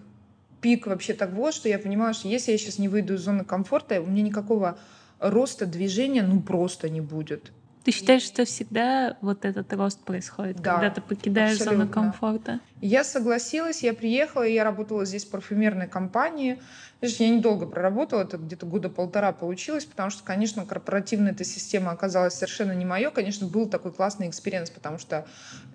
[0.61, 4.01] Пик вообще того, что я понимала, что если я сейчас не выйду из зоны комфорта,
[4.01, 4.77] у меня никакого
[5.19, 7.51] роста движения ну просто не будет.
[7.87, 11.85] Ты считаешь, что всегда вот этот рост происходит, да, когда ты покидаешь абсолютно.
[11.85, 12.59] зону комфорта?
[12.81, 16.61] Я согласилась, я приехала, я работала здесь в парфюмерной компании.
[16.99, 21.91] Знаешь, я недолго проработала, это где-то года полтора получилось, потому что, конечно, корпоративная эта система
[21.91, 23.09] оказалась совершенно не мое.
[23.09, 25.25] Конечно, был такой классный experience, потому что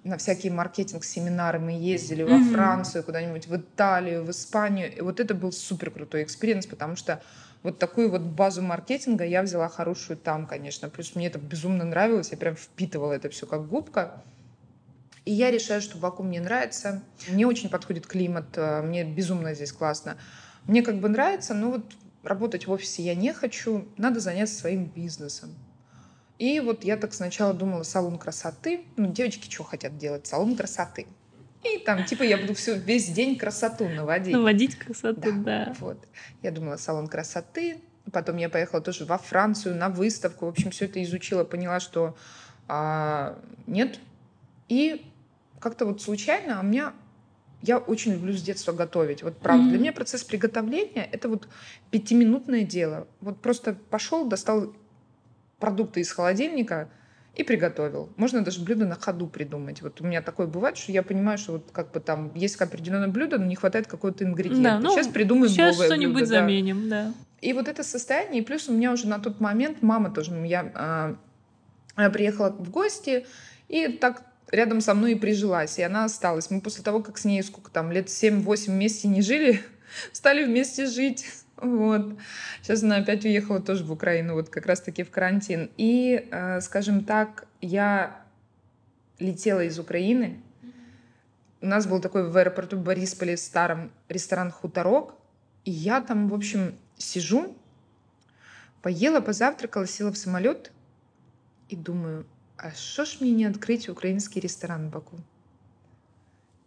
[0.04, 4.94] на всякие маркетинг-семинары мы ездили во Францию, куда-нибудь в Италию, в Испанию.
[4.94, 7.22] И вот это был супер крутой experience, потому что
[7.62, 10.88] вот такую вот базу маркетинга я взяла хорошую там, конечно.
[10.88, 14.22] Плюс мне это безумно нравилось, я прям впитывала это все как губка.
[15.24, 17.02] И я решаю, что Баку мне нравится.
[17.28, 20.16] Мне очень подходит климат, э, мне безумно здесь классно.
[20.64, 21.84] Мне как бы нравится, но вот
[22.24, 25.54] работать в офисе я не хочу, надо заняться своим бизнесом.
[26.38, 28.84] И вот я так сначала думала, салон красоты.
[28.96, 30.26] Ну, девочки что хотят делать?
[30.26, 31.06] Салон красоты.
[31.64, 34.32] И там, типа, я буду все, весь день красоту наводить.
[34.32, 35.66] Наводить красоту, да.
[35.66, 35.74] да.
[35.78, 35.98] Вот.
[36.42, 37.80] Я думала, салон красоты.
[38.10, 40.46] Потом я поехала тоже во Францию на выставку.
[40.46, 42.16] В общем, все это изучила, поняла, что
[42.66, 44.00] а, нет.
[44.68, 45.06] И
[45.60, 46.94] как-то вот случайно, у меня
[47.62, 49.22] я очень люблю с детства готовить.
[49.22, 49.70] Вот правда, mm-hmm.
[49.70, 51.48] для меня процесс приготовления это вот
[51.90, 53.06] пятиминутное дело.
[53.20, 54.74] Вот просто пошел, достал
[55.60, 56.88] продукты из холодильника,
[57.34, 58.10] и приготовил.
[58.16, 59.80] Можно даже блюдо на ходу придумать.
[59.80, 63.08] Вот у меня такое бывает, что я понимаю, что вот как бы там есть определенное
[63.08, 64.62] блюдо, но не хватает какого-то ингредиента.
[64.62, 67.04] Да, ну, сейчас придумаем сейчас новое что-нибудь блюдо, заменим, да.
[67.04, 67.14] да.
[67.40, 71.18] И вот это состояние, и плюс у меня уже на тот момент мама тоже, я,
[71.96, 73.26] а, приехала в гости,
[73.68, 76.50] и так рядом со мной и прижилась, и она осталась.
[76.50, 79.62] Мы после того, как с ней сколько там, лет 7-8 вместе не жили,
[80.12, 81.24] стали вместе жить.
[81.62, 82.18] Вот.
[82.60, 85.70] Сейчас она опять уехала тоже в Украину, вот как раз-таки в карантин.
[85.76, 88.24] И, э, скажем так, я
[89.20, 90.42] летела из Украины.
[91.60, 95.14] У нас был такой в аэропорту Борисполе старом ресторан «Хуторок».
[95.64, 97.56] И я там, в общем, сижу,
[98.82, 100.72] поела, позавтракала, села в самолет
[101.68, 105.16] и думаю, а что ж мне не открыть украинский ресторан в Баку?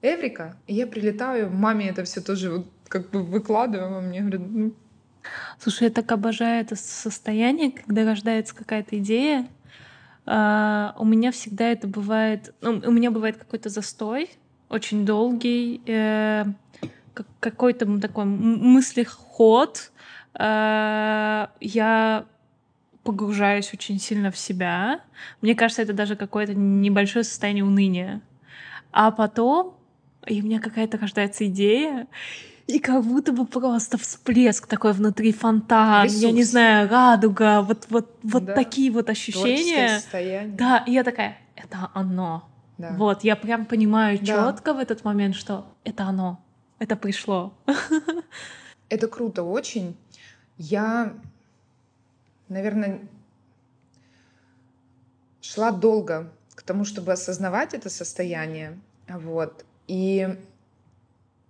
[0.01, 0.55] Эврика.
[0.67, 4.73] И я прилетаю, маме это все тоже вот как бы выкладываю, мама мне говорит, ну,
[5.59, 9.47] Слушай, я так обожаю это состояние, когда рождается какая-то идея.
[10.25, 14.31] Uh, у меня всегда это бывает, ну, у меня бывает какой-то застой,
[14.69, 16.45] очень долгий, э,
[17.39, 19.91] какой-то такой мыслеход.
[20.33, 22.25] Э, я
[23.03, 25.01] погружаюсь очень сильно в себя.
[25.41, 28.21] Мне кажется, это даже какое-то небольшое состояние уныния.
[28.91, 29.77] А потом
[30.27, 32.07] и у меня какая-то рождается идея,
[32.67, 36.21] и как будто бы просто всплеск такой внутри фонтан, Ресурс.
[36.21, 38.53] я не знаю, радуга, вот, вот, вот да.
[38.53, 40.01] такие вот ощущения.
[40.57, 42.49] Да, и я такая, это оно.
[42.77, 42.95] Да.
[42.97, 44.25] Вот, я прям понимаю да.
[44.25, 46.43] четко в этот момент, что это оно,
[46.79, 47.53] это пришло.
[48.87, 49.97] Это круто очень.
[50.59, 51.15] Я,
[52.49, 52.99] наверное,
[55.41, 58.79] шла долго к тому, чтобы осознавать это состояние.
[59.07, 59.65] Вот.
[59.87, 60.37] И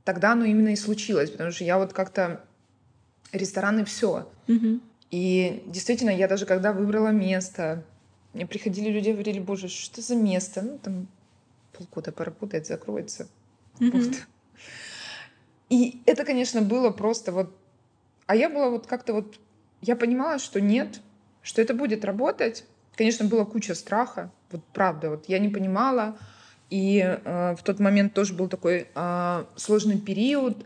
[0.06, 2.46] тогда оно именно и случилось, потому что я вот как-то
[3.34, 4.32] рестораны все.
[4.48, 4.82] Мгм.
[5.12, 7.84] И действительно, я даже когда выбрала место,
[8.34, 10.62] мне приходили люди и говорили, боже, что за место?
[10.62, 11.08] Ну, там
[11.74, 13.28] полгода поработает, закроется.
[13.80, 14.00] Мгм.
[14.00, 14.14] Вот.
[15.70, 17.56] И это, конечно, было просто вот...
[18.28, 19.40] А я была вот как-то вот...
[19.82, 21.02] Я понимала, что нет,
[21.42, 22.66] что это будет работать.
[22.96, 25.10] Конечно, была куча страха, вот правда.
[25.10, 26.18] Вот я не понимала.
[26.70, 30.66] И э, в тот момент тоже был такой э, сложный период.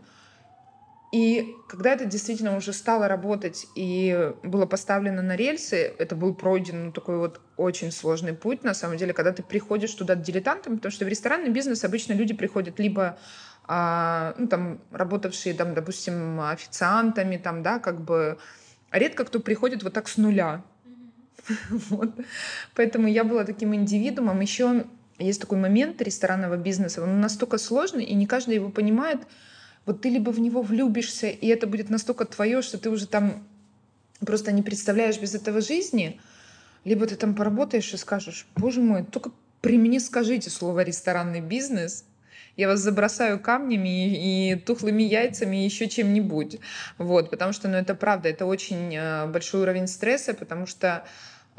[1.12, 6.86] И когда это действительно уже стало работать и было поставлено на рельсы, это был пройден
[6.86, 10.92] ну, такой вот очень сложный путь, на самом деле, когда ты приходишь туда дилетантом, потому
[10.92, 13.18] что в ресторанный бизнес обычно люди приходят либо
[13.64, 18.38] а, ну, там, работавшие, там, допустим, официантами, там, да, как бы,
[18.92, 20.62] редко кто приходит вот так с нуля.
[21.88, 22.10] Вот.
[22.74, 24.40] Поэтому я была таким индивидуумом.
[24.40, 24.84] Еще
[25.24, 29.20] есть такой момент ресторанного бизнеса, он настолько сложный, и не каждый его понимает.
[29.86, 33.46] Вот ты либо в него влюбишься, и это будет настолько твое, что ты уже там
[34.24, 36.20] просто не представляешь без этого жизни,
[36.84, 39.30] либо ты там поработаешь и скажешь, боже мой, только
[39.60, 42.04] при мне скажите слово ресторанный бизнес,
[42.56, 46.58] я вас забросаю камнями и, и тухлыми яйцами и еще чем-нибудь.
[46.98, 51.04] Вот, потому что, ну, это правда, это очень э, большой уровень стресса, потому что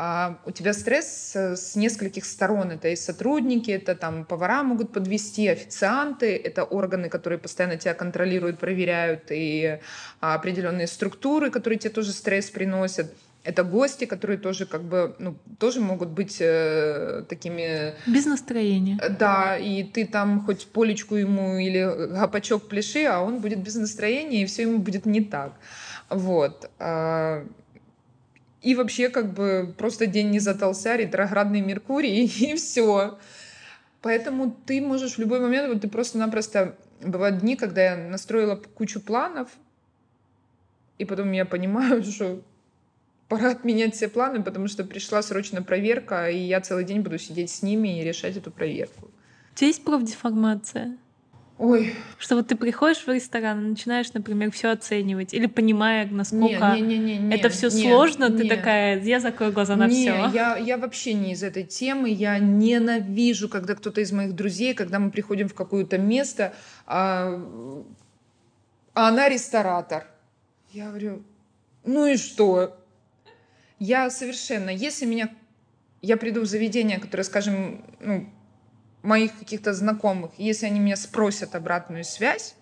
[0.04, 2.72] а, у тебя стресс с нескольких сторон.
[2.72, 8.58] Это и сотрудники, это там повара могут подвести, официанты, это органы, которые постоянно тебя контролируют,
[8.58, 9.80] проверяют, и
[10.20, 13.14] а, определенные структуры, которые тебе тоже стресс приносят.
[13.44, 17.94] Это гости, которые тоже как бы, ну, тоже могут быть э, такими...
[18.08, 19.00] Без настроения.
[19.20, 24.42] Да, и ты там хоть полечку ему или гапачок пляши, а он будет без настроения,
[24.42, 25.54] и все ему будет не так.
[26.10, 26.70] Вот.
[28.62, 33.18] И вообще как бы просто день не затолся, ретроградный Меркурий, и все.
[34.02, 36.76] Поэтому ты можешь в любой момент, вот ты просто-напросто...
[37.04, 39.50] Бывают дни, когда я настроила кучу планов,
[41.00, 42.44] и потом я понимаю, что
[43.28, 47.50] пора отменять все планы, потому что пришла срочно проверка, и я целый день буду сидеть
[47.50, 49.10] с ними и решать эту проверку.
[49.54, 50.98] У тебя есть профдеформация?
[51.62, 51.94] Ой.
[52.18, 56.82] Что вот ты приходишь в ресторан и начинаешь, например, все оценивать, или понимая, насколько не,
[56.82, 58.40] не, не, не, это все не, сложно, не.
[58.40, 60.32] ты такая, я закрою глаза на не, все.
[60.34, 62.10] Я, я вообще не из этой темы.
[62.10, 66.56] Я ненавижу, когда кто-то из моих друзей, когда мы приходим в какое-то место,
[66.88, 67.40] а,
[68.96, 70.08] а она ресторатор.
[70.72, 71.22] Я говорю,
[71.86, 72.76] ну и что?
[73.78, 75.30] Я совершенно, если меня,
[76.02, 78.28] я приду в заведение, которое, скажем, ну,
[79.04, 82.56] моих каких-то знакомых, если они меня спросят обратную связь,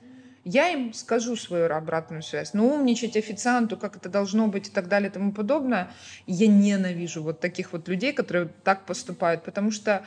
[0.45, 2.53] я им скажу свою обратную связь.
[2.53, 5.91] Ну, умничать официанту, как это должно быть и так далее и тому подобное.
[6.25, 10.05] Я ненавижу вот таких вот людей, которые так поступают, потому что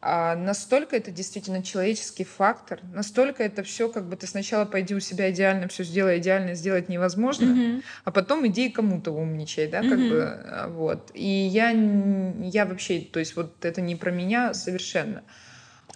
[0.00, 5.00] а, настолько это действительно человеческий фактор, настолько это все, как бы ты сначала пойди у
[5.00, 7.82] себя идеально, все сделай идеально, сделать невозможно, Мгм.
[8.04, 10.08] а потом иди и кому-то умничай, да, как Мгм.
[10.08, 11.10] бы, а, вот.
[11.14, 15.24] И я, я вообще, то есть вот это не про меня совершенно.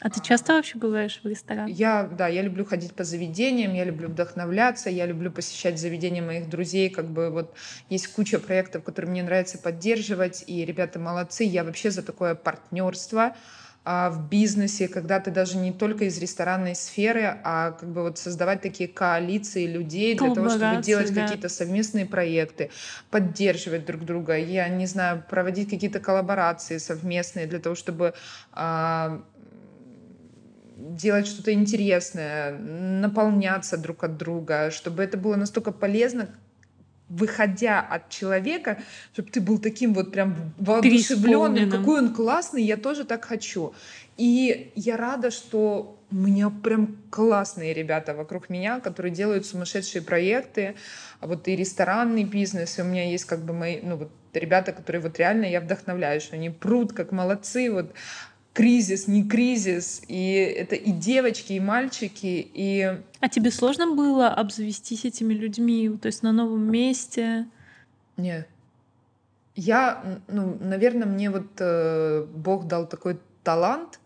[0.01, 1.73] А ты часто вообще бываешь в ресторане?
[1.73, 6.51] Я, да, я люблю ходить по заведениям, я люблю вдохновляться, я люблю посещать заведения моих
[6.51, 7.55] друзей, как бы вот
[7.89, 13.35] есть куча проектов, которые мне нравится поддерживать, и ребята молодцы, я вообще за такое партнерство
[13.89, 18.19] а, в бизнесе, когда ты даже не только из ресторанной сферы, а как бы вот
[18.19, 21.23] создавать такие коалиции людей для того, чтобы делать да.
[21.23, 22.71] какие-то совместные проекты,
[23.11, 28.13] поддерживать друг друга, я не знаю, проводить какие-то коллаборации совместные для того, чтобы
[28.53, 29.23] а,
[30.77, 36.29] делать что-то интересное, наполняться друг от друга, чтобы это было настолько полезно,
[37.09, 38.79] выходя от человека,
[39.13, 43.75] чтобы ты был таким вот прям воодушевленным, какой он классный, я тоже так хочу.
[44.17, 50.75] И я рада, что у меня прям классные ребята вокруг меня, которые делают сумасшедшие проекты,
[51.21, 54.73] а вот и ресторанный бизнес, и у меня есть как бы мои, ну вот ребята,
[54.73, 57.93] которые вот реально я вдохновляю, что они прут как молодцы, вот
[58.57, 65.05] кризис, не кризис, и это и девочки, и мальчики, и А тебе сложно было обзавестись
[65.05, 67.47] этими людьми, то есть на новом месте?
[68.17, 68.47] Не.
[69.57, 74.01] Я, ну, наверное, мне вот э, Бог дал такой талант.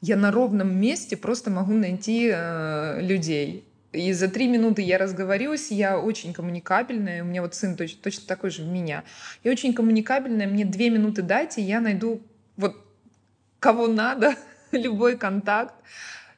[0.00, 3.64] Я на ровном месте просто могу найти э, людей.
[3.90, 8.28] И за три минуты я разговорюсь, я очень коммуникабельная, у меня вот сын точ- точно
[8.28, 9.02] такой же в меня.
[9.42, 12.20] Я очень коммуникабельная, мне две минуты дайте, я найду
[13.60, 14.34] кого надо,
[14.72, 15.74] любой контакт,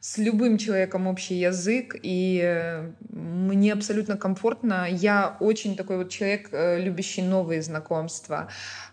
[0.00, 4.86] с любым человеком общий язык, и э, мне абсолютно комфортно.
[4.90, 8.48] Я очень такой вот человек, э, любящий новые знакомства,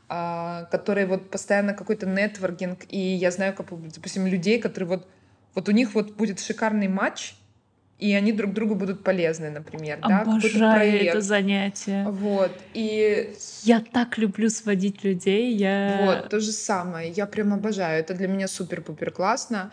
[0.07, 5.07] а, который вот постоянно какой-то нетворкинг, и я знаю, как, допустим, людей, которые вот
[5.55, 7.35] вот у них вот будет шикарный матч,
[7.99, 12.05] и они друг другу будут полезны, например, да, Обожаю это занятие.
[12.07, 13.33] Вот, и...
[13.63, 15.99] Я так люблю сводить людей, я...
[16.03, 19.71] Вот, то же самое, я прям обожаю, это для меня супер-пупер классно.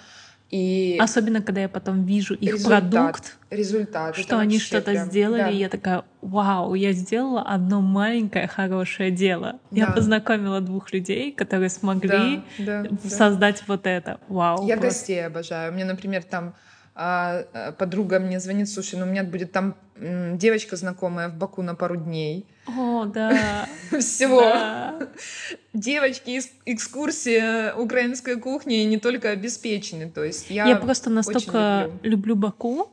[0.50, 5.40] И Особенно, когда я потом вижу их результат, продукт, результат, что они что-то прям, сделали,
[5.40, 5.50] да.
[5.50, 9.58] и я такая, вау, я сделала одно маленькое хорошее дело.
[9.72, 9.78] Да.
[9.78, 13.64] Я познакомила двух людей, которые смогли да, да, создать да.
[13.66, 14.20] вот это.
[14.28, 14.66] Вау.
[14.68, 14.98] Я просто.
[14.98, 15.72] гостей обожаю.
[15.72, 16.54] Мне, например, там
[16.96, 21.96] подруга мне звонит, слушай, ну у меня будет там девочка знакомая в Баку на пару
[21.96, 22.46] дней.
[22.66, 23.68] О, да.
[24.00, 24.94] Все.
[25.72, 30.10] Девочки, экскурсия украинской кухни не только обеспечены.
[30.10, 32.10] То есть я, я просто настолько люблю.
[32.10, 32.90] люблю Баку,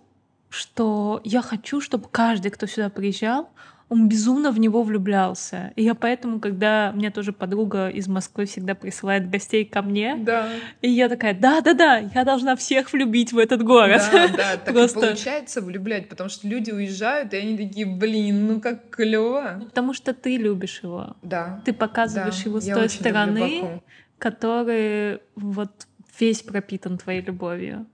[0.49, 3.49] что я хочу, чтобы каждый, кто сюда приезжал,
[3.89, 5.71] он безумно в него влюблялся.
[5.75, 10.49] И я поэтому, когда мне тоже подруга из Москвы всегда присылает гостей ко мне, да.
[10.81, 14.01] и я такая, да-да-да, я должна всех влюбить в этот город.
[14.11, 14.99] Да, да, так Просто...
[14.99, 19.61] и получается влюблять, потому что люди уезжают, и они такие, блин, ну как клево.
[19.65, 21.15] Потому что ты любишь его.
[21.21, 21.61] Да.
[21.65, 22.49] Ты показываешь да.
[22.49, 23.81] его с той стороны,
[24.17, 25.87] который вот
[26.19, 27.85] весь пропитан твоей любовью.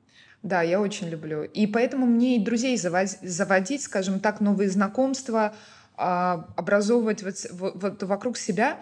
[0.41, 1.43] Да, я очень люблю.
[1.43, 5.53] И поэтому мне и друзей заводить, скажем так, новые знакомства,
[5.99, 8.79] образовывать вот, вот вокруг себя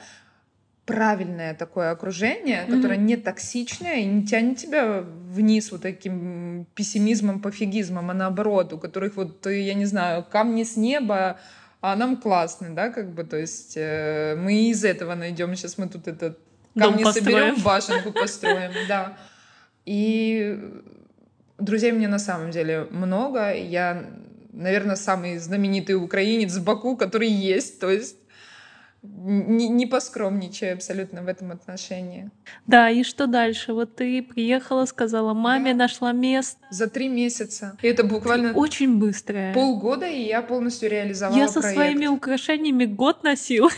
[0.86, 2.76] правильное такое окружение, mm-hmm.
[2.76, 8.78] которое не токсичное и не тянет тебя вниз вот таким пессимизмом, пофигизмом, а наоборот, у
[8.78, 11.40] которых вот, я не знаю, камни с неба,
[11.82, 15.90] а нам классно, да, как бы, то есть э, мы из этого найдем, сейчас мы
[15.90, 16.40] тут этот
[16.78, 19.18] камни Дом соберем, башенку построим, да.
[19.86, 20.58] И
[21.58, 24.06] друзей мне на самом деле много, я
[24.58, 27.80] наверное, самый знаменитый украинец в Баку, который есть.
[27.80, 28.18] То есть
[29.04, 32.30] не, не поскромничаю абсолютно в этом отношении.
[32.66, 33.74] Да, и что дальше?
[33.74, 35.80] Вот ты приехала, сказала маме, да.
[35.80, 36.60] нашла место.
[36.72, 37.78] За три месяца.
[37.82, 38.54] И это буквально...
[38.54, 39.52] Ты очень быстро.
[39.54, 41.78] Полгода, и я полностью реализовала Я со проект.
[41.78, 43.70] своими украшениями год носил.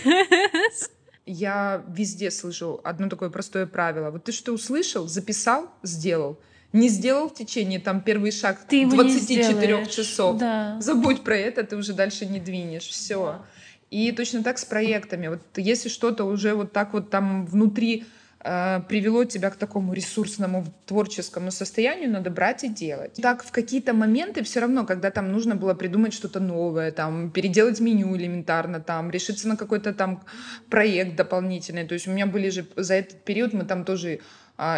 [1.26, 4.10] Я везде слышу одно такое простое правило.
[4.10, 6.40] Вот ты что услышал, записал, сделал
[6.74, 10.78] не сделал в течение там первый шаг ты 24 часов, да.
[10.80, 12.88] забудь про это, ты уже дальше не двинешь.
[12.88, 13.42] Все.
[13.90, 15.28] И точно так с проектами.
[15.28, 18.06] Вот если что-то уже вот так вот там внутри
[18.42, 23.14] э, привело тебя к такому ресурсному творческому состоянию, надо брать и делать.
[23.20, 27.80] Так в какие-то моменты все равно, когда там нужно было придумать что-то новое, там переделать
[27.80, 30.24] меню элементарно, там решиться на какой-то там
[30.70, 31.88] проект дополнительный.
[31.88, 34.20] То есть у меня были же за этот период мы там тоже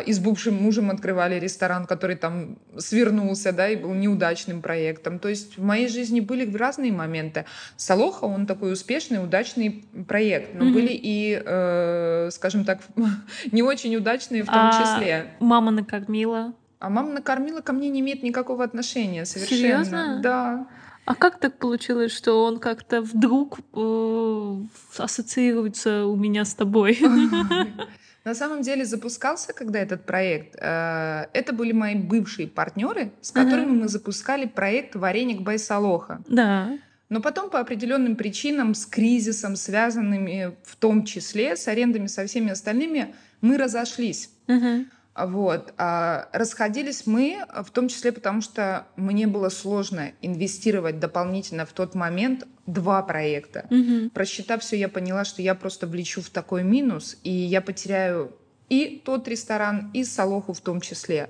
[0.05, 5.17] и с бывшим мужем открывали ресторан, который там свернулся, да, и был неудачным проектом.
[5.17, 7.45] То есть в моей жизни были разные моменты.
[7.77, 10.73] Салоха, он такой успешный, удачный проект, но mm-hmm.
[10.73, 12.81] были и, э, скажем так,
[13.51, 15.33] не очень удачные в том а числе.
[15.39, 16.53] Мама накормила?
[16.77, 19.61] А мама накормила ко мне не имеет никакого отношения совершенно.
[19.61, 20.19] Серьезно?
[20.21, 20.67] Да.
[21.05, 24.55] А как так получилось, что он как-то вдруг э,
[24.97, 26.99] ассоциируется у меня с тобой?
[28.23, 33.71] На самом деле запускался, когда этот проект, э, это были мои бывшие партнеры, с которыми
[33.71, 33.81] uh-huh.
[33.81, 36.21] мы запускали проект «Вареник Байсалоха».
[36.27, 36.77] Да.
[37.09, 42.51] Но потом по определенным причинам, с кризисом, связанными в том числе с арендами, со всеми
[42.51, 44.29] остальными, мы разошлись.
[44.47, 44.85] Uh-huh.
[45.15, 45.73] Вот.
[45.77, 51.95] А расходились мы в том числе потому, что мне было сложно инвестировать дополнительно в тот
[51.95, 53.65] момент два проекта.
[53.69, 54.11] Угу.
[54.13, 58.35] Просчитав все, я поняла, что я просто влечу в такой минус, и я потеряю
[58.69, 61.29] и тот ресторан, и Салоху в том числе.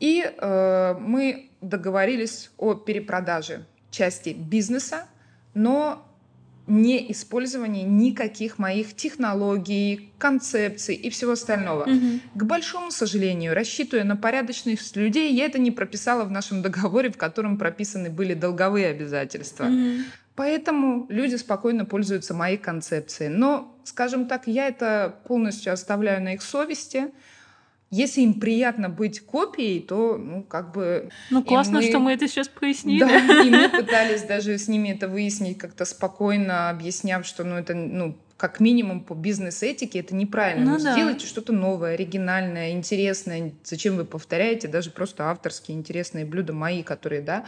[0.00, 5.06] И э, мы договорились о перепродаже части бизнеса,
[5.52, 6.08] но
[6.66, 11.82] не использование никаких моих технологий, концепций и всего остального.
[11.82, 12.20] Угу.
[12.34, 17.16] К большому сожалению, рассчитывая на порядочных людей, я это не прописала в нашем договоре, в
[17.16, 19.64] котором прописаны были долговые обязательства.
[19.64, 20.04] Угу.
[20.34, 23.28] Поэтому люди спокойно пользуются моей концепцией.
[23.28, 27.12] Но, скажем так, я это полностью оставляю на их совести.
[27.92, 31.10] Если им приятно быть копией, то, ну, как бы...
[31.28, 31.82] Ну, классно, мы...
[31.82, 33.00] что мы это сейчас прояснили.
[33.00, 37.74] Да, и мы пытались даже с ними это выяснить как-то спокойно, объясняв, что, ну, это,
[37.74, 40.64] ну, как минимум по бизнес-этике это неправильно.
[40.64, 40.92] Ну, ну, да.
[40.94, 43.52] Сделайте что-то новое, оригинальное, интересное.
[43.62, 47.44] Зачем вы повторяете даже просто авторские интересные блюда мои, которые, да,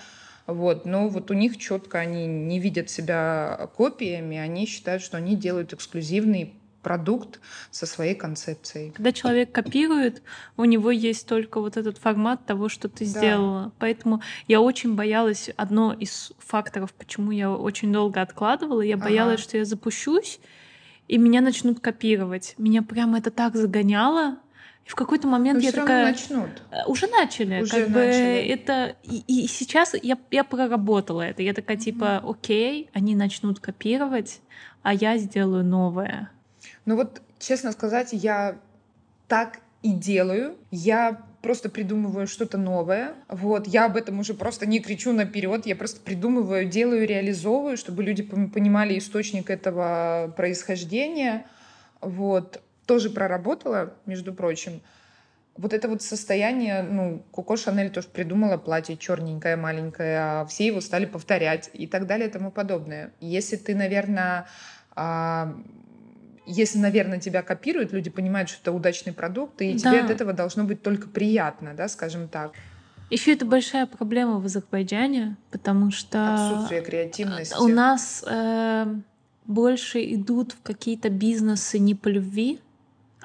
[0.46, 0.84] вот.
[0.84, 5.72] Но вот у них четко они не видят себя копиями, они считают, что они делают
[5.72, 6.52] эксклюзивный
[6.84, 7.40] продукт
[7.72, 8.92] со своей концепцией.
[8.92, 10.22] Когда человек копирует,
[10.56, 13.10] у него есть только вот этот формат того, что ты да.
[13.10, 13.72] сделала.
[13.80, 19.42] Поэтому я очень боялась, одно из факторов, почему я очень долго откладывала, я боялась, ага.
[19.42, 20.38] что я запущусь,
[21.08, 22.54] и меня начнут копировать.
[22.58, 24.38] Меня прямо это так загоняло,
[24.86, 26.04] И в какой-то момент Но я всё такая...
[26.10, 26.50] начнут.
[26.70, 27.62] Э, Уже начали.
[27.62, 28.48] Уже как бы начали.
[28.48, 28.96] это...
[29.02, 31.42] И, и сейчас я, я проработала это.
[31.42, 34.40] Я такая типа, окей, они начнут копировать,
[34.82, 36.30] а я сделаю новое.
[36.86, 38.58] Ну вот, честно сказать, я
[39.28, 40.56] так и делаю.
[40.70, 43.14] Я просто придумываю что-то новое.
[43.28, 48.02] Вот, я об этом уже просто не кричу наперед, я просто придумываю, делаю, реализовываю, чтобы
[48.02, 51.46] люди понимали источник этого происхождения.
[52.00, 54.80] Вот, тоже проработала, между прочим.
[55.56, 60.80] Вот это вот состояние, ну, Коко Шанель тоже придумала платье черненькое, маленькое, а все его
[60.80, 63.12] стали повторять и так далее и тому подобное.
[63.20, 64.46] Если ты, наверное,
[64.96, 65.54] а,
[66.46, 70.04] если, наверное, тебя копируют, люди понимают, что это удачный продукт, и тебе Да.
[70.04, 72.52] от этого должно быть только приятно, да, скажем так.
[73.10, 77.54] Еще это большая проблема в Азербайджане, потому что Отсутствие креативности.
[77.60, 78.86] у нас э,
[79.46, 82.60] больше идут в какие-то бизнесы не по любви,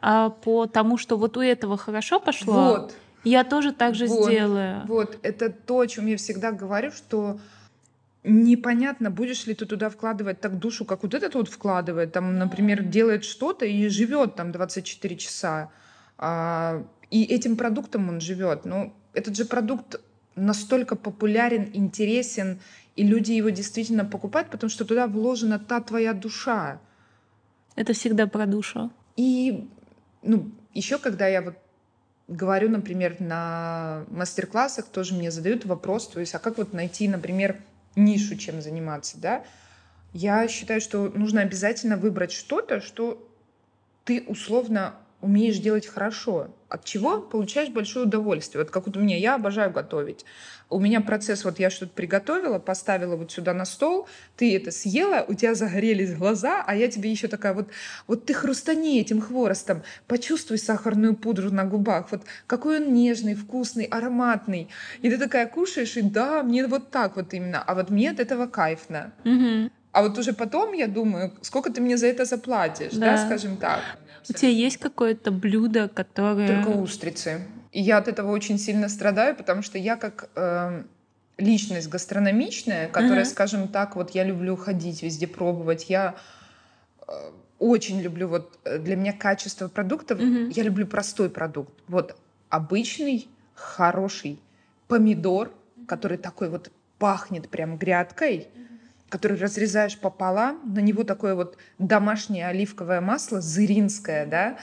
[0.02, 4.26] а по тому, что вот у этого хорошо пошло, Вот, я тоже так же Вот.
[4.30, 4.84] сделаю.
[4.86, 7.40] вот, это то, о чем я всегда говорю, что
[8.24, 12.84] непонятно, будешь ли ты туда вкладывать так душу, как вот этот вот вкладывает, там, например,
[12.84, 15.72] делает что-то и живет там 24 часа,
[16.18, 18.66] А, и этим продуктом он живет.
[18.66, 20.02] Ну, этот же продукт
[20.36, 22.60] настолько популярен, интересен,
[22.98, 26.80] и люди его действительно покупают, потому что туда вложена та твоя душа.
[27.76, 28.92] Это всегда про душу.
[29.16, 29.70] И
[30.22, 31.56] ну, еще когда я вот
[32.28, 37.58] говорю, например, на мастер-классах, тоже мне задают вопрос, то есть, а как вот найти, например,
[38.04, 39.44] нишу, чем заниматься, да?
[40.14, 43.28] Я считаю, что нужно обязательно выбрать что-то, что
[44.06, 48.64] ты условно умеешь делать хорошо, от чего получаешь большое удовольствие.
[48.64, 50.26] Вот как вот у меня, я обожаю готовить.
[50.70, 54.08] У меня процесс, вот я что-то приготовила, поставила вот сюда на стол,
[54.38, 57.70] ты это съела, у тебя загорелись глаза, а я тебе еще такая вот,
[58.06, 63.86] вот ты хрустани этим хворостом, почувствуй сахарную пудру на губах, вот какой он нежный, вкусный,
[63.86, 64.70] ароматный.
[65.02, 68.20] И ты такая кушаешь, и да, мне вот так вот именно, а вот мне от
[68.20, 69.12] этого кайфно.
[69.24, 69.72] Мгм.
[69.92, 73.18] А вот уже потом я думаю, сколько ты мне за это заплатишь, да, Да.
[73.18, 73.84] скажем так.
[74.30, 76.48] У тебя есть какое-то блюдо, которое...
[76.48, 77.48] Только устрицы.
[77.72, 80.88] И я от этого очень сильно страдаю, потому что я как эм,
[81.38, 83.30] личность гастрономичная, которая, Ага.
[83.32, 86.16] скажем так, вот я люблю ходить везде пробовать, я
[87.08, 87.12] э,
[87.58, 90.50] очень люблю вот э, для меня качество продуктов, Мгм.
[90.50, 91.74] я люблю простой продукт.
[91.88, 92.16] Вот
[92.50, 94.40] обычный хороший
[94.88, 95.52] помидор,
[95.88, 98.48] который такой вот пахнет прям грядкой,
[99.10, 104.58] который разрезаешь пополам, на него такое вот домашнее оливковое масло, зыринское, да,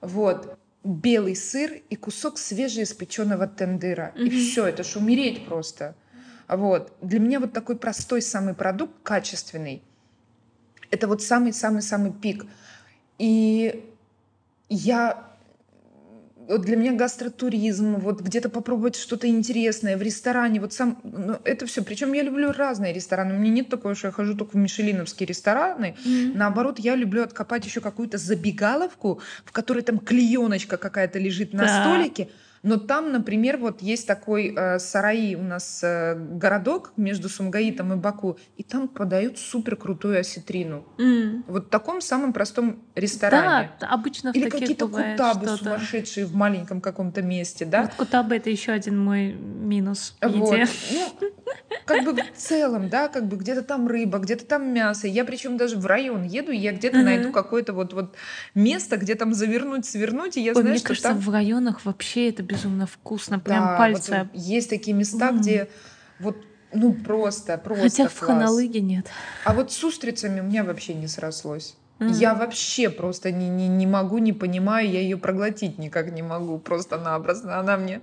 [0.00, 4.12] вот, белый сыр и кусок свежеиспеченного тендыра.
[4.14, 4.30] И Мгм.
[4.30, 5.94] все, это ж умереть просто.
[6.48, 6.92] Вот.
[7.00, 9.82] Для меня вот такой простой самый продукт, качественный,
[10.90, 12.46] это вот самый-самый-самый пик.
[13.18, 13.92] И
[14.68, 15.24] я
[16.48, 21.66] вот для меня гастротуризм, вот где-то попробовать что-то интересное в ресторане, вот сам, ну, это
[21.66, 21.82] все.
[21.82, 23.34] Причем я люблю разные рестораны.
[23.34, 25.96] У меня нет такого, что я хожу только в мишелиновские рестораны.
[26.04, 26.38] Мгм.
[26.38, 31.68] Наоборот, я люблю откопать еще какую-то забегаловку, в которой там клееночка какая-то лежит на Да.
[31.68, 32.28] столике.
[32.66, 37.96] Но там, например, вот есть такой э, Сараи у нас э, городок между Сумгаитом и
[37.96, 40.84] Баку, и там подают супер крутую осетрину.
[40.98, 41.44] М.
[41.46, 43.70] Вот в таком самом простом ресторане.
[43.78, 45.56] Да, обычно в Или какие-то кутабы что-то.
[45.58, 47.82] сумасшедшие в маленьком каком-то месте, да?
[47.82, 50.58] Вот кутабы это еще один мой минус Вот.
[50.90, 51.30] Ну,
[51.84, 55.06] как бы в целом, да, как бы где-то там рыба, где-то там мясо.
[55.06, 57.04] Я причем даже в район еду, и я где-то Мгм.
[57.06, 58.16] найду какое-то вот, вот
[58.54, 61.18] место, где там завернуть, свернуть, и я Ой, знаю, мне что кажется, там...
[61.20, 63.38] в районах вообще это безумно вкусно.
[63.38, 64.18] Прям Да, пальцы.
[64.32, 65.40] вот есть такие места, М.
[65.40, 65.68] где
[66.18, 66.36] вот
[66.72, 68.28] ну просто, просто Хотя в класс.
[68.28, 69.06] Ханалыге нет.
[69.44, 71.76] А вот с устрицами у меня вообще не срослось.
[71.98, 72.08] М.
[72.12, 76.58] Я вообще просто не, не, не могу, не понимаю, я ее проглотить никак не могу,
[76.58, 77.58] просто-напросто.
[77.58, 78.02] Она мне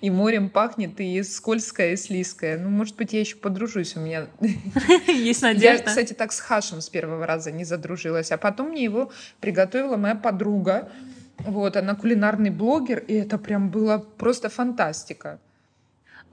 [0.00, 2.56] и морем пахнет, и скользкая, и слизкая.
[2.58, 3.96] Ну, может быть, я еще подружусь.
[3.96, 4.28] У меня
[5.08, 5.84] Есть Я, надежда.
[5.84, 8.32] кстати, так с хашем с первого раза не задружилась.
[8.32, 10.88] А потом мне его приготовила моя подруга.
[11.38, 15.40] Вот, она кулинарный блогер, и это прям было просто фантастика.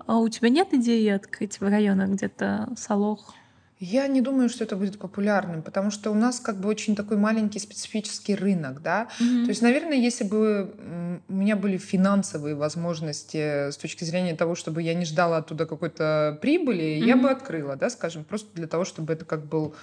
[0.05, 3.33] А у тебя нет идеи открыть в районах где-то Салох?
[3.79, 7.17] Я не думаю, что это будет популярным, потому что у нас как бы очень такой
[7.17, 9.07] маленький специфический рынок, да.
[9.19, 9.45] Мгм.
[9.45, 14.83] То есть, наверное, если бы у меня были финансовые возможности с точки зрения того, чтобы
[14.83, 17.23] я не ждала оттуда какой-то прибыли, я Мгм.
[17.23, 19.73] бы открыла, да, скажем, просто для того, чтобы это как был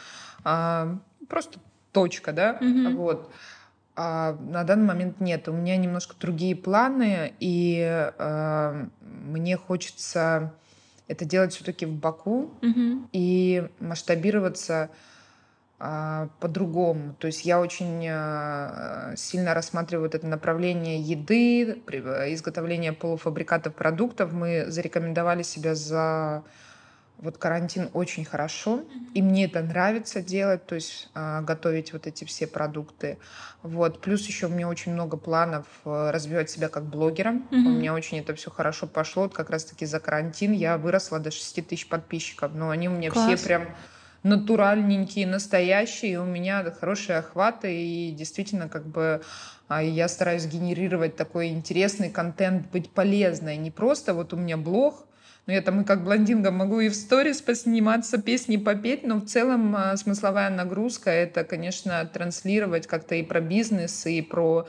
[0.45, 0.97] а,
[1.29, 1.59] просто
[1.91, 2.95] точка, да, Мгм.
[2.95, 3.33] вот.
[4.01, 5.49] А на данный момент нет.
[5.49, 7.82] У меня немножко другие планы, и
[8.16, 10.53] а, мне хочется
[11.09, 13.09] это делать все-таки в Баку Мгм.
[13.12, 14.90] и масштабироваться
[15.80, 17.16] а, по-другому.
[17.18, 24.32] То есть я очень а, сильно рассматриваю это направление еды, изготовления полуфабрикатов продуктов.
[24.32, 26.44] Мы зарекомендовали себя за
[27.19, 32.25] вот карантин очень хорошо, и мне это нравится делать, то есть э, готовить вот эти
[32.25, 33.19] все продукты.
[33.62, 34.01] Вот.
[34.01, 37.33] Плюс еще у меня очень много планов э, развивать себя как блогера.
[37.33, 37.66] Mm-hmm.
[37.66, 39.25] У меня очень это все хорошо пошло.
[39.25, 42.53] Вот как раз-таки за карантин я выросла до 6 тысяч подписчиков.
[42.55, 43.27] Но они у меня Класс.
[43.27, 43.66] все прям
[44.23, 46.21] натуральненькие, настоящие.
[46.21, 49.23] У меня хорошие охваты, и действительно как бы
[49.66, 53.57] а, я стараюсь генерировать такой интересный контент, быть полезной.
[53.57, 55.07] Не просто вот у меня блог,
[55.49, 59.24] ну, я там и как блондинка могу и в сторис посниматься, песни попеть, но в
[59.24, 64.68] целом а, смысловая нагрузка— это, конечно, транслировать как-то и про бизнес, и про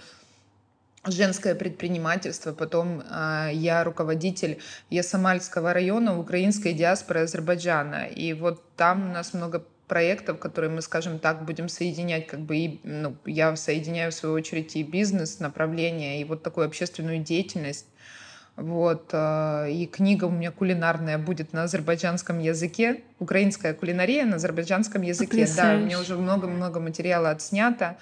[1.06, 2.54] женское предпринимательство.
[2.54, 4.60] Потом э, я руководитель
[4.90, 8.06] Ясамальского района украинской диаспоры Азербайджана.
[8.06, 12.56] И вот там у нас много проектов, которые мы, скажем так, будем соединять, как бы
[12.56, 17.88] и, ну, я соединяю в свою очередь и бизнес направление, и вот такую общественную деятельность.
[18.60, 19.10] Вот.
[19.14, 23.02] Э, и книга у меня кулинарная будет на азербайджанском языке.
[23.20, 25.30] Украинская кулинария на азербайджанском языке.
[25.30, 25.78] Потрясающе.
[25.78, 27.98] Да, у меня уже много-много материала отснято.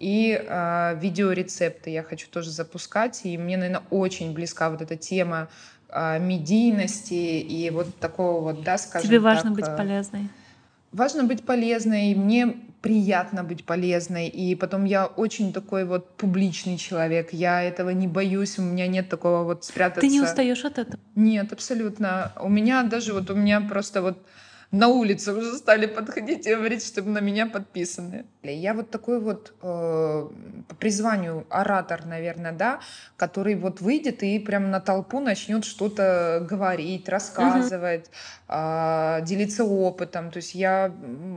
[0.00, 3.20] И э, видеорецепты я хочу тоже запускать.
[3.24, 5.48] И мне, наверное, очень близка вот эта тема
[5.88, 10.28] э, медийности и вот такого вот, да, скажем Тебе важно так, быть э, полезной.
[10.92, 12.14] Важно быть полезной.
[12.14, 14.28] Мне приятно быть полезной.
[14.28, 17.32] И потом я очень такой вот публичный человек.
[17.32, 18.58] Я этого не боюсь.
[18.58, 20.00] У меня нет такого вот спрятаться.
[20.00, 20.98] Ты не устаешь от этого?
[21.14, 22.32] Нет, абсолютно.
[22.40, 24.18] У меня даже вот у меня просто вот
[24.72, 28.26] на улице уже стали подходить и говорить, чтобы на меня подписаны.
[28.42, 30.28] Я вот такой вот э,
[30.68, 32.80] по призванию оратор, наверное, да,
[33.16, 38.10] который вот выйдет и прям на толпу начнет что-то говорить, рассказывать,
[38.48, 40.30] э, делиться опытом.
[40.30, 40.94] То есть я,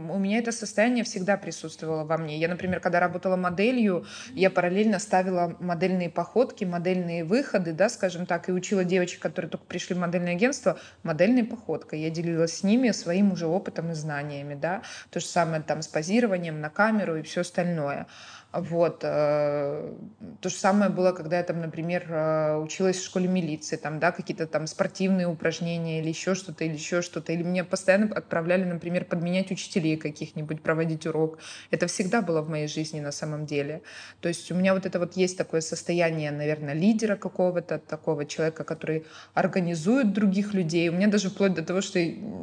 [0.10, 2.38] у меня это состояние всегда присутствовало во мне.
[2.38, 4.06] Я, например, когда работала моделью,
[4.36, 9.66] я параллельно ставила модельные походки, модельные выходы, да, скажем так, и учила девочек, которые только
[9.66, 12.00] пришли в модельное агентство, модельной походкой.
[12.00, 15.82] Я делилась с ними своим своим уже опытом и знаниями, да, то же самое там
[15.82, 18.06] с позированием на камеру и все остальное.
[18.54, 19.00] Вот.
[19.02, 19.94] Э,
[20.40, 24.12] то же самое было, когда я там, например, э, училась в школе милиции, там, да,
[24.12, 27.34] какие-то там спортивные упражнения или еще что-то, или еще что-то.
[27.34, 31.40] Или меня постоянно отправляли, например, подменять учителей каких-нибудь, проводить урок.
[31.72, 33.82] Это всегда было в моей жизни на самом деле.
[34.22, 38.64] То есть у меня вот это вот есть такое состояние, наверное, лидера какого-то, такого человека,
[38.64, 39.04] который
[39.34, 40.90] организует других людей.
[40.90, 42.00] У меня даже вплоть до того, что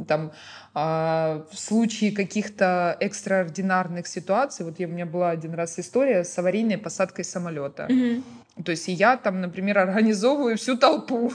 [0.09, 0.33] там
[0.73, 6.39] а, в случае каких-то экстраординарных ситуаций, вот я, у меня была один раз история с
[6.39, 7.87] аварийной посадкой самолета.
[7.91, 8.23] Mm-hmm.
[8.64, 11.33] То есть я там, например, организовываю всю толпу.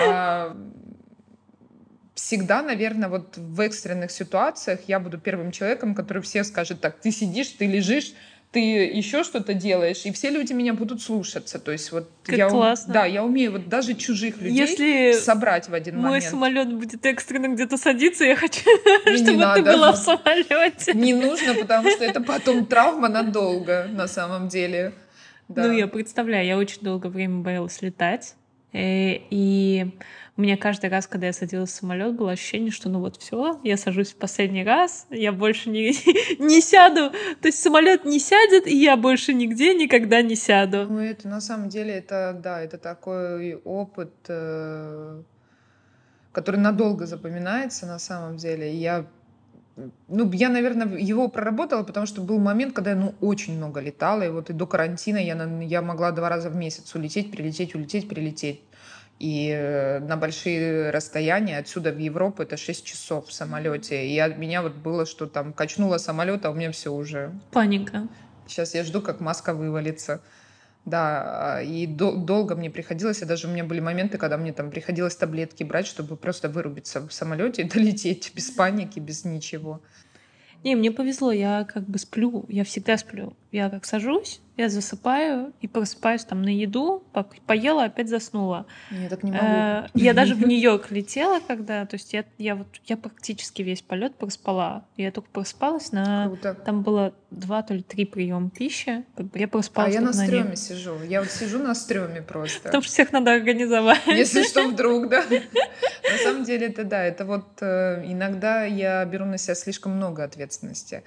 [0.00, 0.56] А,
[2.14, 7.10] всегда, наверное, вот в экстренных ситуациях я буду первым человеком, который все скажет, так, ты
[7.12, 8.14] сидишь, ты лежишь,
[8.54, 11.58] ты еще что-то делаешь, и все люди меня будут слушаться.
[11.58, 12.94] То есть вот как я, классно.
[12.94, 16.22] да, я умею вот даже чужих людей Если собрать в один мой момент.
[16.22, 18.60] Мой самолет будет экстренно где-то садиться, я хочу,
[19.06, 19.60] не чтобы надо.
[19.60, 20.92] ты была в самолете.
[20.94, 24.92] Не нужно, потому что это потом травма надолго, на самом деле.
[25.48, 25.64] Да.
[25.64, 28.36] Ну, я представляю, я очень долгое время боялась летать.
[28.72, 29.86] Э, и
[30.36, 33.60] у меня каждый раз, когда я садилась в самолет, было ощущение, что ну вот все,
[33.62, 35.90] я сажусь в последний раз, я больше не,
[36.38, 37.10] не сяду.
[37.40, 40.86] То есть самолет не сядет, и я больше нигде никогда не сяду.
[40.88, 45.22] Ну, это на самом деле, это да, это такой опыт, э,
[46.32, 48.74] который надолго запоминается на самом деле.
[48.74, 49.06] Я
[50.08, 54.22] ну, я, наверное, его проработала, потому что был момент, когда я, ну, очень много летала,
[54.22, 58.08] и вот и до карантина я, я могла два раза в месяц улететь, прилететь, улететь,
[58.08, 58.60] прилететь.
[59.20, 64.06] И э, на большие расстояния отсюда в Европу это 6 часов в самолете.
[64.06, 67.32] И от меня вот было, что там качнуло самолет, а у меня все уже.
[67.52, 68.08] Паника.
[68.46, 70.20] Сейчас я жду, как маска вывалится.
[70.84, 74.70] Да, и до, долго мне приходилось, и даже у меня были моменты, когда мне там
[74.70, 79.80] приходилось таблетки брать, чтобы просто вырубиться в самолете и долететь без паники, без ничего.
[80.62, 83.34] Не, мне повезло, я как бы сплю, я всегда сплю.
[83.52, 87.02] Я как сажусь, я засыпаю и просыпаюсь там на еду,
[87.46, 88.66] поела, опять заснула.
[88.90, 89.44] Я так не могу.
[89.44, 93.82] Э, я даже в Нью-Йорк летела, когда, то есть я, я вот я практически весь
[93.82, 94.84] полет проспала.
[94.96, 96.54] Я только просыпалась на, Круто.
[96.54, 99.90] там было два то ли три приема пищи, я просыпалась.
[99.90, 102.62] А я на на стреме сижу, я вот сижу на стреме просто.
[102.62, 104.06] Потому что всех надо организовать.
[104.06, 105.24] Если что вдруг, да.
[105.28, 110.22] На самом деле это да, это вот э, иногда я беру на себя слишком много
[110.22, 111.02] ответственности.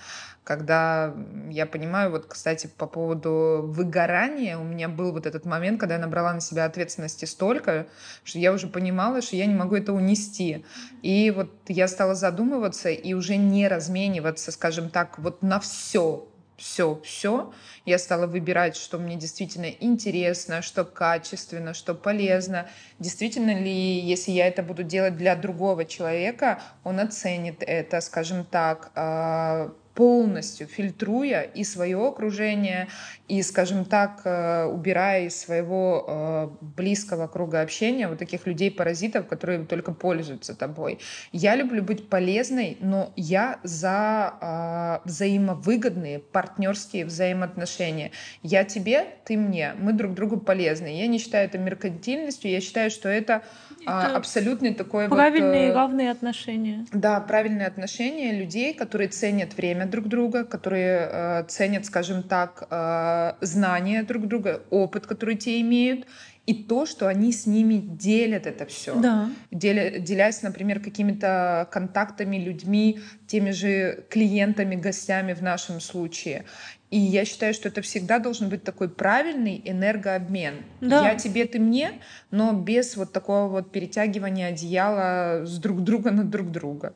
[0.48, 1.14] Когда
[1.50, 6.00] я понимаю, вот, кстати, по поводу выгорания, у меня был вот этот момент, когда я
[6.00, 7.88] набрала на себя ответственности столько,
[8.24, 10.66] что я уже понимала, что я не могу это унести.
[11.02, 17.02] И вот я стала задумываться и уже не размениваться, скажем так, вот на все, все,
[17.04, 17.54] все.
[17.86, 22.70] Я стала выбирать, что мне действительно интересно, что качественно, что полезно.
[23.00, 28.92] Действительно ли, если я это буду делать для другого человека, он оценит это, скажем так,
[28.96, 32.88] а, полностью фильтруя и свое окружение,
[33.28, 39.66] и, скажем так, э, убирая из своего э, близкого круга общения вот таких людей-паразитов, которые
[39.66, 41.00] только пользуются тобой.
[41.32, 48.12] Я люблю быть полезной, но я за э, взаимовыгодные партнерские взаимоотношения.
[48.44, 50.96] Я тебе, ты мне, мы друг другу полезны.
[50.96, 53.42] Я не считаю это меркантильностью, я считаю, что это
[53.88, 56.86] а, абсолютно такое правильные вот, э, равные отношения.
[56.92, 63.34] Да, правильные отношения людей, которые ценят время друг друга, которые э, ценят, скажем так, э,
[63.42, 66.06] знания друг друга, опыт, который те имеют,
[66.48, 68.96] и то, что они с ними делят это все.
[68.96, 69.30] Да.
[69.52, 76.46] Деля, делясь, например, какими-то контактами, людьми, теми же клиентами, гостями в нашем случае.
[76.90, 80.64] И я считаю, что это всегда должен быть такой правильный энергообмен.
[80.80, 81.10] Да.
[81.10, 82.00] Я тебе, ты мне,
[82.32, 86.94] но без вот такого вот перетягивания одеяла с друг друга на друг друга.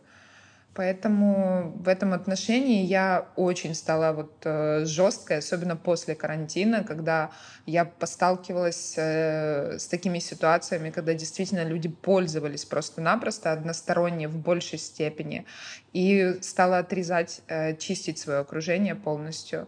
[0.73, 7.31] Поэтому в этом отношении я очень стала вот э, жесткой, особенно после карантина, когда
[7.65, 15.45] я посталкивалась э, с такими ситуациями, когда действительно люди пользовались просто-напросто односторонне в большей степени
[15.91, 19.67] и стала отрезать, э, чистить свое окружение полностью.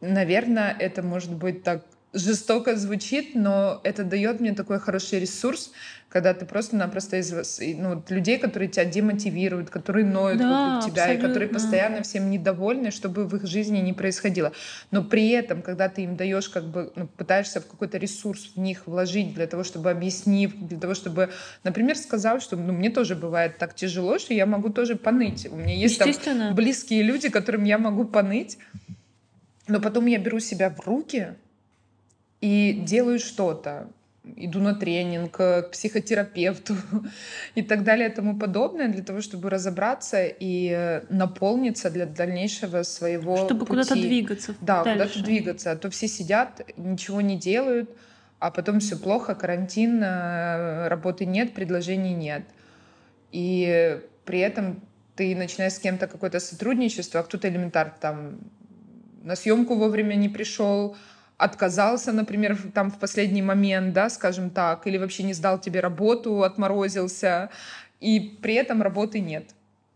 [0.00, 1.82] Наверное, это может быть так
[2.14, 5.72] жестоко звучит, но это дает мне такой хороший ресурс,
[6.08, 11.24] когда ты просто-напросто из ну, людей, которые тебя демотивируют, которые ноют да, вокруг тебя, абсолютно.
[11.24, 14.52] и которые постоянно всем недовольны, чтобы в их жизни не происходило.
[14.92, 18.60] Но при этом, когда ты им даешь, как бы, ну, пытаешься в какой-то ресурс в
[18.60, 21.30] них вложить для того, чтобы объяснив, для того, чтобы,
[21.64, 25.48] например, сказал, что ну, мне тоже бывает так тяжело, что я могу тоже поныть.
[25.50, 28.58] У меня есть там близкие люди, которым я могу поныть,
[29.66, 31.34] но потом я беру себя в руки,
[32.44, 33.88] и делаю что-то.
[34.36, 36.74] Иду на тренинг, к психотерапевту
[37.54, 43.36] и так далее и тому подобное, для того, чтобы разобраться и наполниться для дальнейшего своего
[43.36, 45.70] Чтобы куда-то двигаться Да, куда-то двигаться.
[45.70, 47.88] А то все сидят, ничего не делают,
[48.40, 52.42] а потом все плохо, карантин, э, работы нет, предложений нет.
[53.32, 54.82] И при этом
[55.16, 58.38] ты начинаешь с кем-то какое-то сотрудничество, а кто-то элементарно там
[59.22, 60.94] на съемку вовремя не пришел,
[61.36, 66.42] отказался, например, там в последний момент, да, скажем так, или вообще не сдал тебе работу,
[66.42, 67.50] отморозился,
[68.00, 69.50] и при этом работы нет.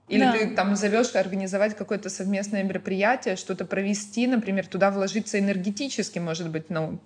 [0.08, 0.32] Или да.
[0.32, 6.70] ты там зовешь организовать какое-то совместное мероприятие, что-то провести, например, туда вложиться энергетически, может быть,
[6.70, 6.98] ну,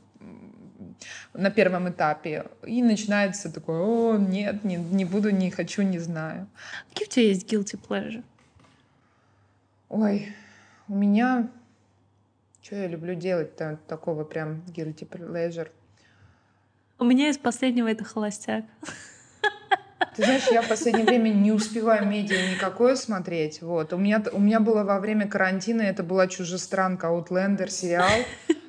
[1.35, 2.45] на первом этапе.
[2.65, 6.47] И начинается такое, о, нет, не, не буду, не хочу, не знаю.
[6.91, 8.23] Какие у тебя есть guilty pleasure?
[9.89, 10.33] Ой,
[10.89, 11.49] у меня
[12.63, 15.69] что я люблю делать-то такого прям guilty pleasure?
[16.99, 18.65] У меня из последнего это холостяк.
[20.15, 23.63] Ты знаешь, я в последнее время не успеваю медиа никакое смотреть.
[23.63, 23.93] Вот.
[23.93, 28.11] У, меня, у меня было во время карантина, это была чужестранка Outlander сериал.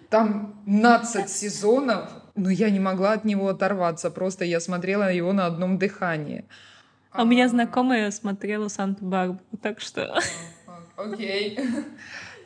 [0.09, 4.09] Там 15 сезонов, но я не могла от него оторваться.
[4.09, 6.45] Просто я смотрела его на одном дыхании.
[7.11, 10.17] А у меня знакомая смотрела Санта-Барбару, так что...
[10.95, 11.57] Окей.
[11.57, 11.83] Okay.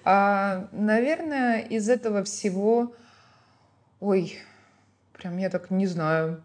[0.09, 2.95] А, наверное, из этого всего...
[3.99, 4.37] Ой,
[5.11, 6.41] прям я так не знаю.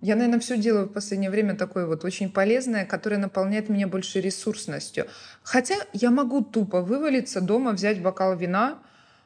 [0.00, 4.22] Я, наверное, все делаю в последнее время такое вот очень полезное, которое наполняет меня больше
[4.22, 5.08] ресурсностью.
[5.42, 8.78] Хотя я могу тупо вывалиться дома, взять бокал вина,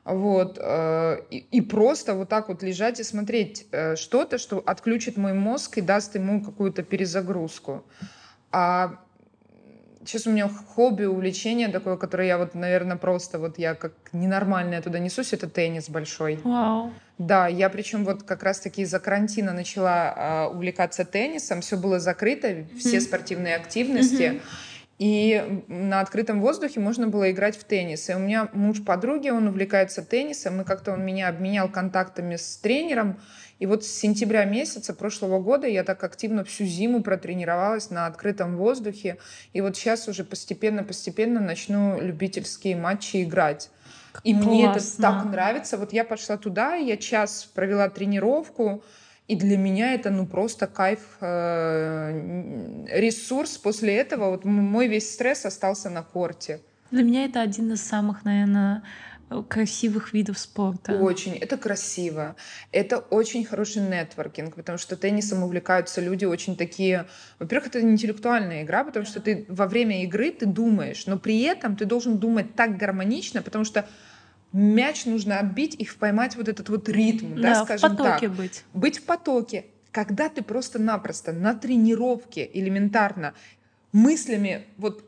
[0.04, 5.16] вот, э, и, и просто вот так вот лежать и смотреть э, что-то, что отключит
[5.16, 7.84] мой мозг и даст ему какую-то перезагрузку.
[8.50, 8.98] А
[10.06, 14.82] сейчас у меня хобби, увлечение такое, которое я вот, наверное, просто вот я как ненормальная
[14.82, 16.40] туда несусь, это теннис большой.
[16.44, 16.92] Вау.
[17.18, 22.66] Да, я причем вот как раз-таки из-за карантина начала а, увлекаться теннисом, все было закрыто,
[22.78, 23.00] все mm-hmm.
[23.00, 24.22] спортивные активности.
[24.22, 24.40] Mm-hmm.
[24.98, 28.08] И на открытом воздухе можно было играть в теннис.
[28.08, 32.56] И у меня муж подруги, он увлекается теннисом, и как-то он меня обменял контактами с
[32.56, 33.18] тренером,
[33.58, 38.56] и вот с сентября месяца прошлого года я так активно всю зиму протренировалась на открытом
[38.56, 39.16] воздухе.
[39.54, 43.70] И вот сейчас уже постепенно-постепенно начну любительские матчи играть.
[44.24, 44.50] И Классно.
[44.50, 45.78] мне это так нравится.
[45.78, 48.82] Вот я пошла туда, я час провела тренировку,
[49.26, 53.58] и для меня это ну просто кайф, э, ресурс.
[53.58, 56.60] После этого вот мой весь стресс остался на корте.
[56.90, 58.82] Для меня это один из самых, наверное,
[59.48, 60.92] красивых видов спорта.
[60.92, 61.34] Очень.
[61.34, 62.36] Это красиво.
[62.70, 67.06] Это очень хороший нетворкинг, потому что теннисом увлекаются люди очень такие...
[67.38, 71.76] Во-первых, это интеллектуальная игра, потому что ты во время игры ты думаешь, но при этом
[71.76, 73.88] ты должен думать так гармонично, потому что
[74.52, 78.36] мяч нужно отбить и поймать вот этот вот ритм, да, да скажем в потоке так.
[78.36, 78.64] быть.
[78.74, 79.66] Быть в потоке.
[79.90, 83.34] Когда ты просто-напросто на тренировке элементарно
[83.92, 85.04] мыслями вот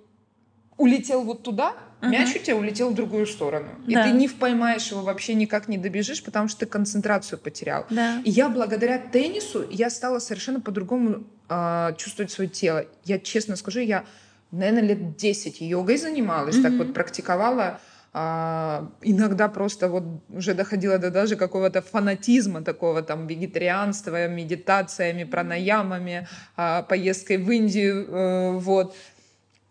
[0.77, 2.09] улетел вот туда, uh-huh.
[2.09, 3.69] мяч у тебя улетел в другую сторону.
[3.87, 4.07] Да.
[4.07, 7.87] И ты не поймаешь его, вообще никак не добежишь, потому что ты концентрацию потерял.
[7.91, 8.21] Да.
[8.25, 12.85] И я благодаря теннису, я стала совершенно по-другому э, чувствовать свое тело.
[13.05, 14.05] Я честно скажу, я,
[14.51, 16.63] наверное, лет 10 йогой занималась, uh-huh.
[16.63, 17.81] так вот практиковала.
[18.21, 26.27] А, иногда просто вот уже доходило до даже какого-то фанатизма такого там вегетарианства, медитациями, пранаямами,
[26.57, 28.97] а, поездкой в Индию, э, вот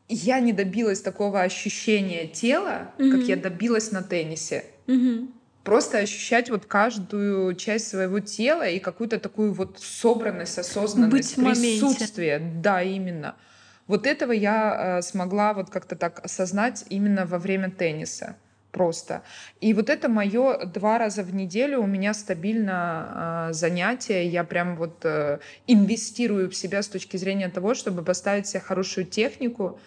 [0.09, 3.11] я не добилась такого ощущения тела, mm-hmm.
[3.11, 4.65] как я добилась на теннисе.
[4.87, 5.29] Mm-hmm.
[5.63, 12.39] Просто ощущать вот каждую часть своего тела и какую-то такую вот собранность, осознанность, Быть присутствие.
[12.39, 13.35] Да, именно.
[13.85, 18.37] Вот этого я э, смогла вот как-то так осознать именно во время тенниса
[18.71, 19.23] просто.
[19.59, 24.27] И вот это мое два раза в неделю у меня стабильно э, занятие.
[24.27, 29.05] Я прям вот э, инвестирую в себя с точки зрения того, чтобы поставить себе хорошую
[29.05, 29.79] технику,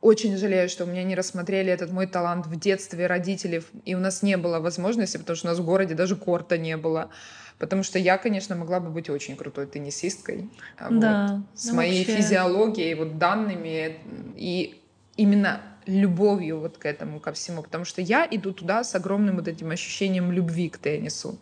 [0.00, 3.98] очень жалею, что у меня не рассмотрели этот мой талант в детстве родителей, и у
[3.98, 7.10] нас не было возможности, потому что у нас в городе даже корта не было.
[7.58, 10.48] Потому что я, конечно, могла бы быть очень крутой теннисисткой.
[10.78, 11.26] А да.
[11.32, 12.22] Вот, с ну, моей вообще...
[12.22, 13.98] физиологией, вот данными
[14.36, 14.80] и
[15.16, 17.62] именно любовью вот к этому, ко всему.
[17.62, 21.38] Потому что я иду туда с огромным вот этим ощущением любви к теннису.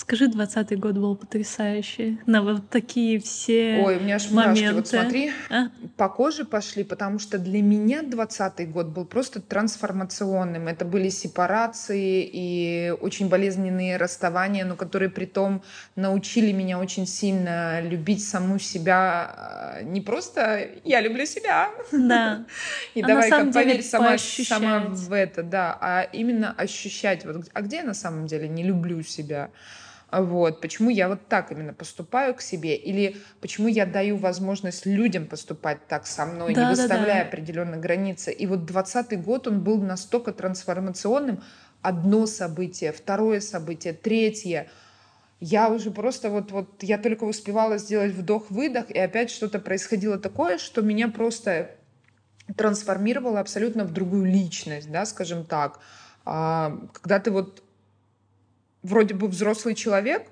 [0.00, 2.18] Скажи, двадцатый год был потрясающий.
[2.24, 4.72] На вот такие все Ой, у меня аж мурашки.
[4.72, 5.68] Вот смотри, а?
[5.98, 10.68] по коже пошли, потому что для меня двадцатый год был просто трансформационным.
[10.68, 15.62] Это были сепарации и очень болезненные расставания, но которые при том
[15.96, 19.34] научили меня очень сильно любить саму себя.
[19.36, 21.68] А, не просто «я люблю себя».
[21.92, 22.46] Да.
[22.94, 25.76] И а давай-ка поверь сама, сама в это, да.
[25.78, 27.26] А именно ощущать.
[27.26, 29.50] Вот, а где я на самом деле не люблю себя?
[30.12, 30.60] Вот.
[30.60, 32.76] Почему я вот так именно поступаю к себе?
[32.76, 37.28] Или почему я даю возможность людям поступать так со мной, да, не выставляя да, да.
[37.28, 38.32] определенные границы?
[38.32, 41.42] И вот двадцатый год, он был настолько трансформационным.
[41.82, 44.68] Одно событие, второе событие, третье.
[45.38, 50.58] Я уже просто вот, вот я только успевала сделать вдох-выдох, и опять что-то происходило такое,
[50.58, 51.70] что меня просто
[52.56, 55.80] трансформировало абсолютно в другую личность, да, скажем так.
[56.26, 57.62] А, когда ты вот
[58.82, 60.26] вроде бы взрослый человек,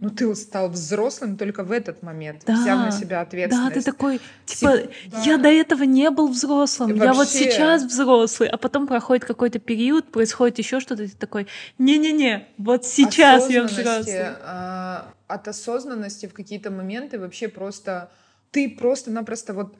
[0.00, 3.74] но ты стал взрослым только в этот момент, да, взяв на себя ответственность.
[3.74, 5.22] Да, ты такой, типа, да.
[5.22, 7.04] я до этого не был взрослым, Вообще...
[7.04, 11.46] я вот сейчас взрослый, а потом проходит какой-то период, происходит еще что-то, ты такой,
[11.78, 14.34] не-не-не, вот сейчас я взрослый.
[14.42, 18.10] А, от осознанности в какие-то моменты вообще просто,
[18.50, 19.74] ты просто-напросто вот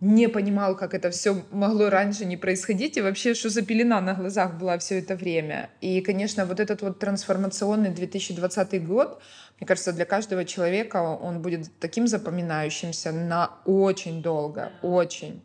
[0.00, 4.14] не понимал, как это все могло раньше не происходить, и вообще, что за пелена на
[4.14, 5.70] глазах была все это время.
[5.80, 9.22] И, конечно, вот этот вот трансформационный 2020 год,
[9.58, 15.42] мне кажется, для каждого человека он будет таким запоминающимся на очень долго, очень.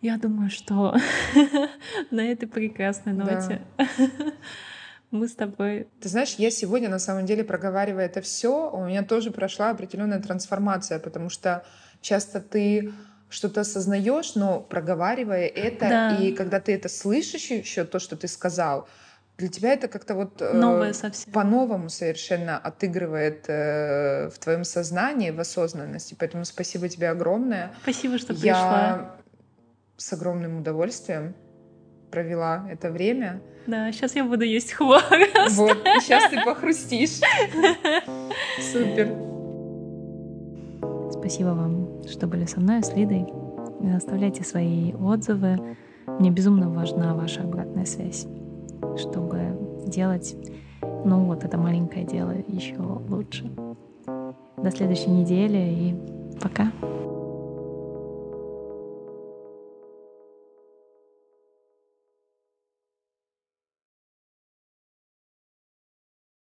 [0.00, 0.94] Я думаю, что
[2.10, 3.60] на этой прекрасной ноте
[5.10, 5.88] мы с тобой.
[6.00, 10.20] Ты знаешь, я сегодня на самом деле проговаривая это все, у меня тоже прошла определенная
[10.20, 11.66] трансформация, потому что
[12.06, 12.92] часто ты
[13.28, 16.16] что-то осознаешь, но проговаривая это, да.
[16.16, 18.88] и когда ты это слышишь еще, то, что ты сказал,
[19.36, 21.32] для тебя это как-то вот э, совсем.
[21.32, 26.16] по-новому совершенно отыгрывает э, в твоем сознании, в осознанности.
[26.18, 27.74] Поэтому спасибо тебе огромное.
[27.82, 29.16] Спасибо, что Я пришла.
[29.98, 31.34] с огромным удовольствием
[32.10, 33.42] провела это время.
[33.66, 35.56] Да, сейчас я буду есть хворост.
[35.56, 37.20] Вот, сейчас ты похрустишь.
[38.72, 39.35] Супер.
[41.26, 43.26] Спасибо вам, что были со мной, с Лидой.
[43.96, 45.58] Оставляйте свои отзывы.
[46.06, 48.28] Мне безумно важна ваша обратная связь,
[48.96, 49.58] чтобы
[49.88, 50.36] делать,
[51.04, 53.50] ну вот это маленькое дело еще лучше.
[54.56, 55.94] До следующей недели и
[56.40, 56.70] пока.